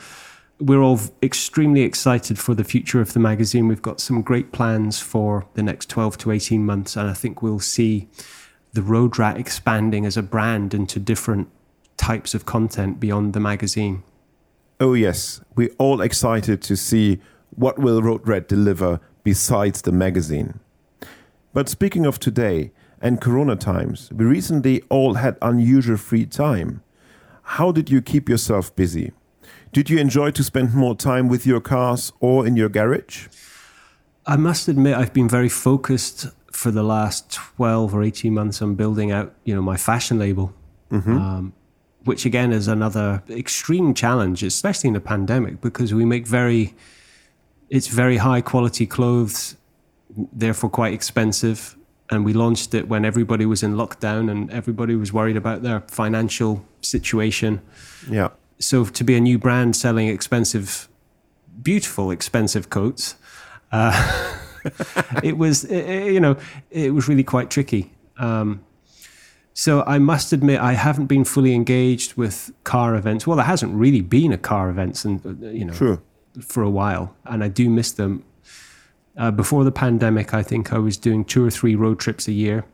we're 0.59 0.81
all 0.81 0.99
extremely 1.23 1.81
excited 1.81 2.37
for 2.37 2.53
the 2.53 2.63
future 2.63 2.99
of 2.99 3.13
the 3.13 3.19
magazine. 3.19 3.67
We've 3.67 3.81
got 3.81 3.99
some 3.99 4.21
great 4.21 4.51
plans 4.51 4.99
for 4.99 5.47
the 5.53 5.63
next 5.63 5.89
12 5.89 6.17
to 6.19 6.31
18 6.31 6.65
months, 6.65 6.97
and 6.97 7.09
I 7.09 7.13
think 7.13 7.41
we'll 7.41 7.59
see 7.59 8.09
the 8.73 8.81
Road 8.81 9.17
Rat 9.17 9.37
expanding 9.37 10.05
as 10.05 10.17
a 10.17 10.23
brand 10.23 10.73
into 10.73 10.99
different 10.99 11.49
types 11.97 12.33
of 12.33 12.45
content 12.45 12.99
beyond 12.99 13.33
the 13.33 13.39
magazine. 13.39 14.03
Oh 14.79 14.93
yes, 14.93 15.41
we're 15.55 15.73
all 15.77 16.01
excited 16.01 16.61
to 16.63 16.75
see 16.75 17.19
what 17.59 17.77
will 17.77 18.01
Road 18.01 18.25
Rat 18.25 18.47
deliver 18.47 19.01
besides 19.23 19.81
the 19.81 19.91
magazine. 19.91 20.59
But 21.53 21.67
speaking 21.67 22.05
of 22.05 22.17
today 22.17 22.71
and 23.01 23.19
Corona 23.19 23.57
times, 23.57 24.09
we 24.13 24.23
recently 24.23 24.81
all 24.89 25.15
had 25.15 25.37
unusual 25.41 25.97
free 25.97 26.25
time. 26.25 26.81
How 27.43 27.73
did 27.73 27.89
you 27.89 28.01
keep 28.01 28.29
yourself 28.29 28.73
busy? 28.75 29.11
Did 29.73 29.89
you 29.89 29.99
enjoy 29.99 30.31
to 30.31 30.43
spend 30.43 30.73
more 30.73 30.95
time 30.95 31.27
with 31.27 31.45
your 31.45 31.59
cars 31.59 32.13
or 32.21 32.47
in 32.47 32.55
your 32.55 32.69
garage? 32.69 33.27
I 34.25 34.37
must 34.37 34.67
admit, 34.69 34.95
I've 34.95 35.13
been 35.13 35.27
very 35.27 35.49
focused 35.49 36.27
for 36.53 36.71
the 36.71 36.83
last 36.83 37.31
12 37.31 37.93
or 37.93 38.03
18 38.03 38.33
months 38.33 38.61
on 38.61 38.75
building 38.75 39.11
out, 39.11 39.33
you 39.43 39.53
know, 39.53 39.61
my 39.61 39.75
fashion 39.75 40.17
label, 40.17 40.53
um, 40.91 41.53
which 42.05 42.25
again 42.25 42.53
is 42.53 42.67
another 42.67 43.21
extreme 43.29 43.93
challenge, 43.93 44.43
especially 44.43 44.87
in 44.87 44.95
a 44.95 45.01
pandemic, 45.01 45.59
because 45.61 45.93
we 45.93 46.05
make 46.05 46.25
very, 46.25 46.73
it's 47.69 47.87
very 47.87 48.17
high 48.17 48.41
quality 48.41 48.85
clothes, 48.85 49.55
therefore 50.33 50.69
quite 50.69 50.93
expensive. 50.93 51.75
And 52.11 52.25
we 52.25 52.33
launched 52.33 52.73
it 52.73 52.87
when 52.89 53.05
everybody 53.05 53.45
was 53.45 53.61
in 53.61 53.75
lockdown 53.75 54.31
and 54.31 54.49
everybody 54.51 54.95
was 54.95 55.13
worried 55.13 55.37
about 55.37 55.61
their 55.61 55.81
financial 55.81 56.65
situation 56.81 57.61
Yeah. 58.09 58.29
so 58.57 58.85
to 58.85 59.03
be 59.03 59.15
a 59.15 59.19
new 59.19 59.37
brand 59.37 59.75
selling 59.75 60.07
expensive 60.07 60.87
beautiful, 61.61 62.09
expensive 62.09 62.69
coats. 62.69 63.15
Uh, 63.71 63.91
it 65.23 65.37
was, 65.37 65.65
eh, 65.69 66.05
you 66.05 66.19
know, 66.19 66.35
it 66.71 66.93
was 66.93 67.07
really 67.07 67.23
quite 67.23 67.49
tricky. 67.51 67.91
Um, 68.17 68.61
so 69.53 69.83
I 69.85 69.99
must 69.99 70.31
admit, 70.33 70.59
I 70.61 70.73
haven't 70.73 71.07
been 71.07 71.25
fully 71.25 71.53
engaged 71.53 72.15
with 72.15 72.51
car 72.63 72.95
events. 72.95 73.27
Well, 73.27 73.35
there 73.35 73.45
hasn't 73.45 73.73
really 73.75 74.01
been 74.01 74.31
a 74.31 74.37
car 74.37 74.69
events, 74.69 75.03
and 75.05 75.21
you 75.53 75.65
know, 75.65 75.73
True. 75.73 76.01
For 76.41 76.63
a 76.63 76.69
while, 76.69 77.15
and 77.25 77.43
I 77.43 77.47
do 77.47 77.69
miss 77.69 77.91
them. 77.91 78.23
Uh, 79.17 79.31
before 79.31 79.63
the 79.63 79.71
pandemic, 79.71 80.33
I 80.33 80.43
think 80.43 80.71
I 80.71 80.77
was 80.77 80.95
doing 80.97 81.25
two 81.25 81.45
or 81.45 81.49
three 81.49 81.75
road 81.75 81.99
trips 81.99 82.27
a 82.27 82.31
year. 82.31 82.65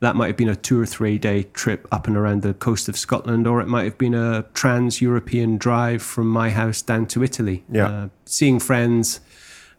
That 0.00 0.16
might 0.16 0.28
have 0.28 0.36
been 0.36 0.48
a 0.48 0.56
two 0.56 0.80
or 0.80 0.86
three 0.86 1.18
day 1.18 1.42
trip 1.52 1.86
up 1.92 2.06
and 2.06 2.16
around 2.16 2.42
the 2.42 2.54
coast 2.54 2.88
of 2.88 2.96
Scotland, 2.96 3.46
or 3.46 3.60
it 3.60 3.68
might 3.68 3.84
have 3.84 3.98
been 3.98 4.14
a 4.14 4.46
trans 4.54 5.02
European 5.02 5.58
drive 5.58 6.02
from 6.02 6.28
my 6.28 6.50
house 6.50 6.80
down 6.80 7.06
to 7.08 7.22
Italy. 7.22 7.64
Yeah. 7.70 7.88
Uh, 7.88 8.08
seeing 8.24 8.58
friends 8.60 9.20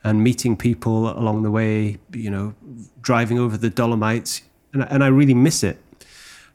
and 0.03 0.23
meeting 0.23 0.57
people 0.57 1.09
along 1.09 1.43
the 1.43 1.51
way, 1.51 1.97
you 2.13 2.29
know, 2.29 2.53
driving 3.01 3.39
over 3.39 3.57
the 3.57 3.69
Dolomites. 3.69 4.41
And, 4.73 4.83
and 4.83 5.03
I 5.03 5.07
really 5.07 5.33
miss 5.33 5.63
it. 5.63 5.81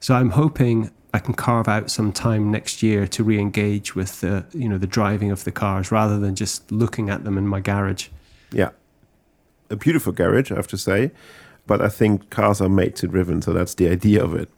So 0.01 0.15
I'm 0.15 0.31
hoping 0.31 0.91
I 1.17 1.19
can 1.19 1.33
carve 1.33 1.67
out 1.67 1.91
some 1.91 2.13
time 2.13 2.51
next 2.51 2.83
year 2.83 3.07
to 3.07 3.25
re-engage 3.25 3.95
with 3.95 4.21
the, 4.21 4.45
you 4.53 4.69
know, 4.69 4.77
the 4.77 4.87
driving 4.87 5.31
of 5.31 5.45
the 5.45 5.51
cars 5.51 5.91
rather 5.91 6.19
than 6.19 6.35
just 6.35 6.71
looking 6.71 7.09
at 7.09 7.25
them 7.25 7.39
in 7.39 7.49
my 7.49 7.59
garage. 7.59 8.09
Yeah. 8.53 8.73
A 9.71 9.77
beautiful 9.77 10.13
garage, 10.13 10.53
I 10.53 10.57
have 10.57 10.67
to 10.67 10.77
say. 10.77 11.13
But 11.67 11.81
I 11.81 11.89
think 11.89 12.29
cars 12.29 12.61
are 12.61 12.69
made 12.69 12.97
to 12.97 13.09
driven, 13.09 13.41
so 13.41 13.55
that's 13.55 13.75
the 13.75 13.89
idea 13.89 14.23
of 14.23 14.35
it. 14.35 14.51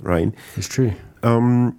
Right. 0.00 0.32
It's 0.56 0.66
true. 0.66 0.94
Um, 1.22 1.78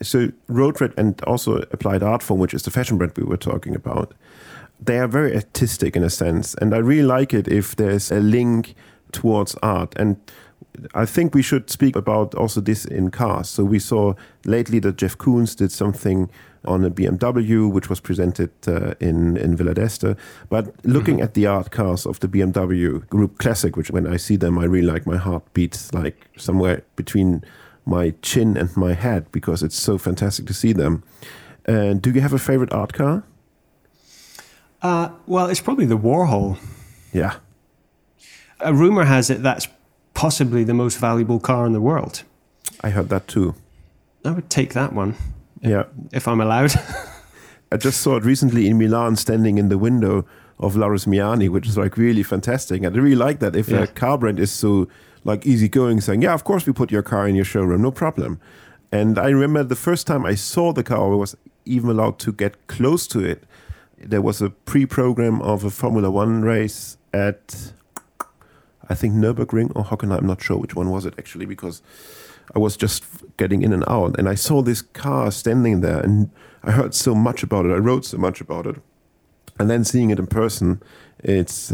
so 0.00 0.32
Road 0.48 0.80
Rat 0.80 0.94
and 0.96 1.20
also 1.24 1.58
Applied 1.72 2.02
Art 2.02 2.22
Form, 2.22 2.40
which 2.40 2.54
is 2.54 2.62
the 2.62 2.70
fashion 2.70 2.96
brand 2.96 3.12
we 3.18 3.24
were 3.24 3.36
talking 3.36 3.76
about, 3.76 4.14
they 4.80 4.98
are 4.98 5.08
very 5.08 5.34
artistic 5.34 5.94
in 5.94 6.02
a 6.02 6.10
sense. 6.10 6.54
And 6.54 6.74
I 6.74 6.78
really 6.78 7.06
like 7.06 7.34
it 7.34 7.48
if 7.48 7.76
there's 7.76 8.10
a 8.10 8.20
link 8.20 8.74
towards 9.12 9.56
art. 9.56 9.92
And 9.96 10.16
I 10.94 11.06
think 11.06 11.34
we 11.34 11.42
should 11.42 11.70
speak 11.70 11.96
about 11.96 12.34
also 12.34 12.60
this 12.60 12.84
in 12.84 13.10
cars. 13.10 13.48
So 13.48 13.64
we 13.64 13.78
saw 13.78 14.14
lately 14.44 14.80
that 14.80 14.96
Jeff 14.96 15.16
Koons 15.16 15.56
did 15.56 15.70
something 15.72 16.30
on 16.64 16.84
a 16.84 16.90
BMW, 16.90 17.70
which 17.70 17.88
was 17.90 18.00
presented 18.00 18.50
uh, 18.66 18.94
in 19.00 19.36
in 19.36 19.56
Villa 19.56 19.74
d'Este. 19.74 20.16
But 20.48 20.74
looking 20.84 21.20
at 21.20 21.34
the 21.34 21.46
art 21.46 21.70
cars 21.70 22.06
of 22.06 22.18
the 22.18 22.28
BMW 22.28 23.06
Group 23.08 23.38
Classic, 23.38 23.76
which 23.76 23.90
when 23.90 24.06
I 24.06 24.18
see 24.18 24.36
them, 24.36 24.58
I 24.58 24.64
really 24.64 24.92
like 24.92 25.06
my 25.06 25.16
heart 25.18 25.42
beats 25.52 25.92
like 25.94 26.16
somewhere 26.36 26.82
between 26.96 27.42
my 27.86 28.14
chin 28.22 28.56
and 28.56 28.74
my 28.76 28.94
head 28.94 29.30
because 29.30 29.62
it's 29.62 29.76
so 29.76 29.98
fantastic 29.98 30.46
to 30.46 30.54
see 30.54 30.72
them. 30.74 31.02
Uh, 31.68 31.92
do 32.00 32.10
you 32.10 32.20
have 32.20 32.34
a 32.34 32.38
favorite 32.38 32.72
art 32.72 32.92
car? 32.92 33.22
Uh, 34.82 35.08
well, 35.26 35.46
it's 35.50 35.60
probably 35.60 35.86
the 35.86 35.98
Warhol. 35.98 36.58
Yeah, 37.12 37.34
A 38.60 38.72
rumor 38.74 39.04
has 39.04 39.30
it 39.30 39.42
that's 39.42 39.68
possibly 40.24 40.64
the 40.64 40.72
most 40.72 40.96
valuable 40.98 41.38
car 41.38 41.66
in 41.66 41.74
the 41.74 41.80
world. 41.82 42.22
I 42.80 42.88
heard 42.88 43.10
that 43.10 43.28
too. 43.28 43.54
I 44.24 44.30
would 44.30 44.48
take 44.48 44.72
that 44.72 44.94
one 44.94 45.16
Yeah, 45.60 45.84
if 46.12 46.26
I'm 46.26 46.40
allowed. 46.40 46.72
I 47.72 47.76
just 47.76 48.00
saw 48.00 48.16
it 48.16 48.24
recently 48.24 48.66
in 48.66 48.78
Milan, 48.78 49.16
standing 49.16 49.58
in 49.58 49.68
the 49.68 49.76
window 49.76 50.24
of 50.58 50.76
Larusmiani, 50.76 51.50
which 51.50 51.68
is 51.68 51.76
like 51.76 51.98
really 51.98 52.22
fantastic. 52.22 52.82
And 52.82 52.96
I 52.96 53.00
really 53.00 53.22
like 53.26 53.40
that. 53.40 53.54
If 53.54 53.68
Yeah. 53.68 53.82
a 53.82 53.86
car 53.86 54.16
brand 54.16 54.40
is 54.40 54.50
so 54.50 54.88
like 55.24 55.44
easygoing, 55.46 56.00
saying, 56.00 56.22
"Yeah, 56.22 56.32
of 56.34 56.42
course 56.44 56.66
we 56.66 56.72
put 56.72 56.90
your 56.90 57.02
car 57.02 57.28
in 57.28 57.34
your 57.34 57.44
showroom, 57.44 57.82
no 57.82 57.90
problem." 57.90 58.38
And 58.90 59.18
I 59.18 59.28
remember 59.28 59.62
the 59.62 59.82
first 59.88 60.06
time 60.06 60.24
I 60.32 60.36
saw 60.36 60.72
the 60.72 60.82
car, 60.82 61.12
I 61.12 61.16
was 61.16 61.36
even 61.66 61.90
allowed 61.90 62.18
to 62.20 62.32
get 62.32 62.52
close 62.66 63.06
to 63.08 63.18
it. 63.32 63.44
There 64.10 64.22
was 64.22 64.40
a 64.42 64.48
pre-program 64.70 65.42
of 65.42 65.64
a 65.64 65.70
Formula 65.70 66.10
One 66.10 66.40
race 66.54 66.96
at, 67.12 67.72
I 68.88 68.94
think 68.94 69.14
Nurburgring 69.14 69.72
or 69.74 69.84
Hockenheim. 69.84 70.18
I'm 70.18 70.26
not 70.26 70.42
sure 70.42 70.56
which 70.56 70.74
one 70.74 70.90
was 70.90 71.06
it 71.06 71.14
actually 71.18 71.46
because 71.46 71.82
I 72.54 72.58
was 72.58 72.76
just 72.76 73.04
getting 73.36 73.62
in 73.62 73.72
and 73.72 73.84
out, 73.88 74.18
and 74.18 74.28
I 74.28 74.34
saw 74.34 74.62
this 74.62 74.82
car 74.82 75.30
standing 75.30 75.80
there, 75.80 76.00
and 76.00 76.30
I 76.62 76.72
heard 76.72 76.94
so 76.94 77.14
much 77.14 77.42
about 77.42 77.64
it. 77.64 77.72
I 77.72 77.78
wrote 77.78 78.04
so 78.04 78.18
much 78.18 78.40
about 78.40 78.66
it, 78.66 78.76
and 79.58 79.70
then 79.70 79.84
seeing 79.84 80.10
it 80.10 80.18
in 80.18 80.26
person, 80.26 80.82
it's 81.20 81.72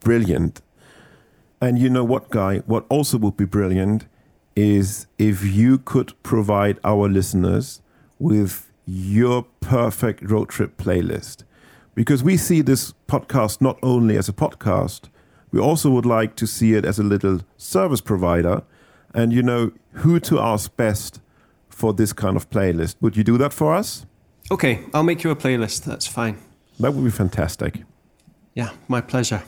brilliant. 0.00 0.62
And 1.60 1.78
you 1.78 1.90
know 1.90 2.04
what, 2.04 2.30
guy? 2.30 2.58
What 2.60 2.86
also 2.88 3.18
would 3.18 3.36
be 3.36 3.44
brilliant 3.44 4.06
is 4.56 5.06
if 5.18 5.44
you 5.44 5.78
could 5.78 6.14
provide 6.22 6.78
our 6.82 7.08
listeners 7.08 7.82
with 8.18 8.70
your 8.86 9.44
perfect 9.60 10.28
road 10.28 10.48
trip 10.48 10.78
playlist. 10.78 11.44
Because 11.94 12.24
we 12.24 12.36
see 12.36 12.62
this 12.62 12.94
podcast 13.06 13.60
not 13.60 13.78
only 13.82 14.16
as 14.16 14.28
a 14.28 14.32
podcast, 14.32 15.10
we 15.52 15.60
also 15.60 15.90
would 15.90 16.06
like 16.06 16.36
to 16.36 16.46
see 16.46 16.74
it 16.74 16.84
as 16.84 16.98
a 16.98 17.02
little 17.02 17.40
service 17.56 18.00
provider 18.00 18.62
and 19.14 19.32
you 19.32 19.42
know 19.42 19.72
who 19.94 20.20
to 20.20 20.38
ask 20.38 20.76
best 20.76 21.20
for 21.68 21.92
this 21.92 22.12
kind 22.12 22.36
of 22.36 22.48
playlist. 22.50 22.96
Would 23.00 23.16
you 23.16 23.24
do 23.24 23.38
that 23.38 23.52
for 23.52 23.74
us? 23.74 24.06
okay, 24.52 24.80
I'll 24.92 25.04
make 25.04 25.22
you 25.22 25.30
a 25.30 25.36
playlist. 25.36 25.84
That's 25.84 26.06
fine. 26.08 26.36
That 26.80 26.92
would 26.94 27.04
be 27.04 27.10
fantastic. 27.10 27.84
Yeah, 28.54 28.70
my 28.88 29.00
pleasure. 29.00 29.42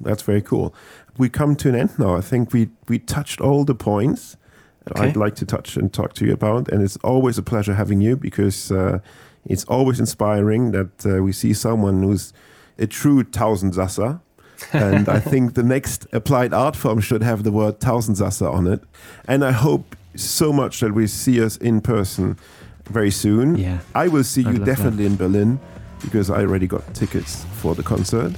That's 0.00 0.22
very 0.22 0.42
cool. 0.42 0.72
We 1.18 1.28
come 1.28 1.56
to 1.56 1.68
an 1.68 1.74
end 1.74 1.98
now. 1.98 2.16
I 2.16 2.20
think 2.20 2.52
we 2.52 2.68
we 2.88 2.98
touched 3.00 3.40
all 3.40 3.64
the 3.64 3.74
points 3.74 4.36
that 4.84 4.96
Okay. 4.96 5.08
I'd 5.08 5.16
like 5.16 5.34
to 5.36 5.46
touch 5.46 5.76
and 5.76 5.92
talk 5.92 6.12
to 6.14 6.24
you 6.26 6.32
about, 6.32 6.68
and 6.72 6.82
it's 6.82 6.96
always 7.02 7.38
a 7.38 7.42
pleasure 7.42 7.74
having 7.74 8.00
you 8.00 8.16
because 8.16 8.70
uh, 8.70 8.98
it's 9.44 9.64
always 9.64 9.98
inspiring 9.98 10.72
that 10.72 11.04
uh, 11.06 11.22
we 11.22 11.32
see 11.32 11.52
someone 11.54 12.02
who's 12.02 12.32
a 12.78 12.86
true 12.86 13.24
Tausendsassa. 13.24 14.20
And 14.72 15.08
I 15.08 15.20
think 15.20 15.54
the 15.54 15.62
next 15.62 16.06
applied 16.12 16.52
art 16.52 16.76
form 16.76 17.00
should 17.00 17.22
have 17.22 17.42
the 17.42 17.52
word 17.52 17.80
Tausendsassa 17.80 18.50
on 18.52 18.66
it. 18.66 18.82
And 19.28 19.44
I 19.44 19.52
hope 19.52 19.96
so 20.16 20.52
much 20.52 20.80
that 20.80 20.94
we 20.94 21.06
see 21.06 21.42
us 21.42 21.56
in 21.56 21.80
person 21.80 22.36
very 22.86 23.10
soon. 23.10 23.56
Yeah. 23.56 23.80
I 23.94 24.08
will 24.08 24.24
see 24.24 24.42
I'd 24.42 24.46
you 24.46 24.58
love 24.58 24.66
that. 24.66 24.76
definitely 24.76 25.06
in 25.06 25.16
Berlin 25.16 25.58
because 26.02 26.30
I 26.30 26.40
already 26.40 26.66
got 26.66 26.94
tickets 26.94 27.44
for 27.54 27.74
the 27.74 27.82
concert. 27.82 28.32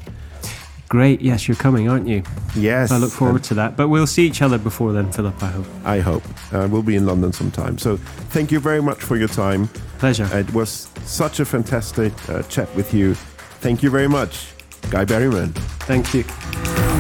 Great. 0.88 1.20
Yes, 1.20 1.48
you're 1.48 1.57
coming, 1.57 1.88
aren't 1.88 2.07
you? 2.07 2.22
Yes. 2.55 2.92
I 2.92 2.98
look 2.98 3.11
forward 3.11 3.42
to 3.44 3.55
that. 3.55 3.76
But 3.76 3.88
we'll 3.88 4.07
see 4.07 4.24
each 4.24 4.40
other 4.40 4.57
before 4.57 4.92
then, 4.92 5.11
Philip, 5.11 5.42
I 5.42 5.48
hope. 5.48 5.66
I 5.85 5.98
hope. 5.98 6.22
Uh, 6.52 6.68
we'll 6.70 6.83
be 6.83 6.94
in 6.94 7.07
London 7.07 7.33
sometime. 7.33 7.76
So 7.76 7.96
thank 8.31 8.52
you 8.52 8.61
very 8.61 8.81
much 8.81 9.02
for 9.02 9.16
your 9.16 9.26
time. 9.29 9.68
Pleasure. 9.98 10.29
It 10.33 10.52
was 10.55 10.88
such 11.05 11.40
a 11.40 11.44
fantastic 11.44 12.12
uh, 12.29 12.42
chat 12.44 12.72
with 12.76 12.94
you. 12.94 13.14
Thank 13.61 13.83
you 13.83 13.90
very 13.90 14.07
much, 14.09 14.52
Guy 14.90 15.04
Berryman. 15.04 15.52
Thank 15.86 16.14
you. 16.14 16.95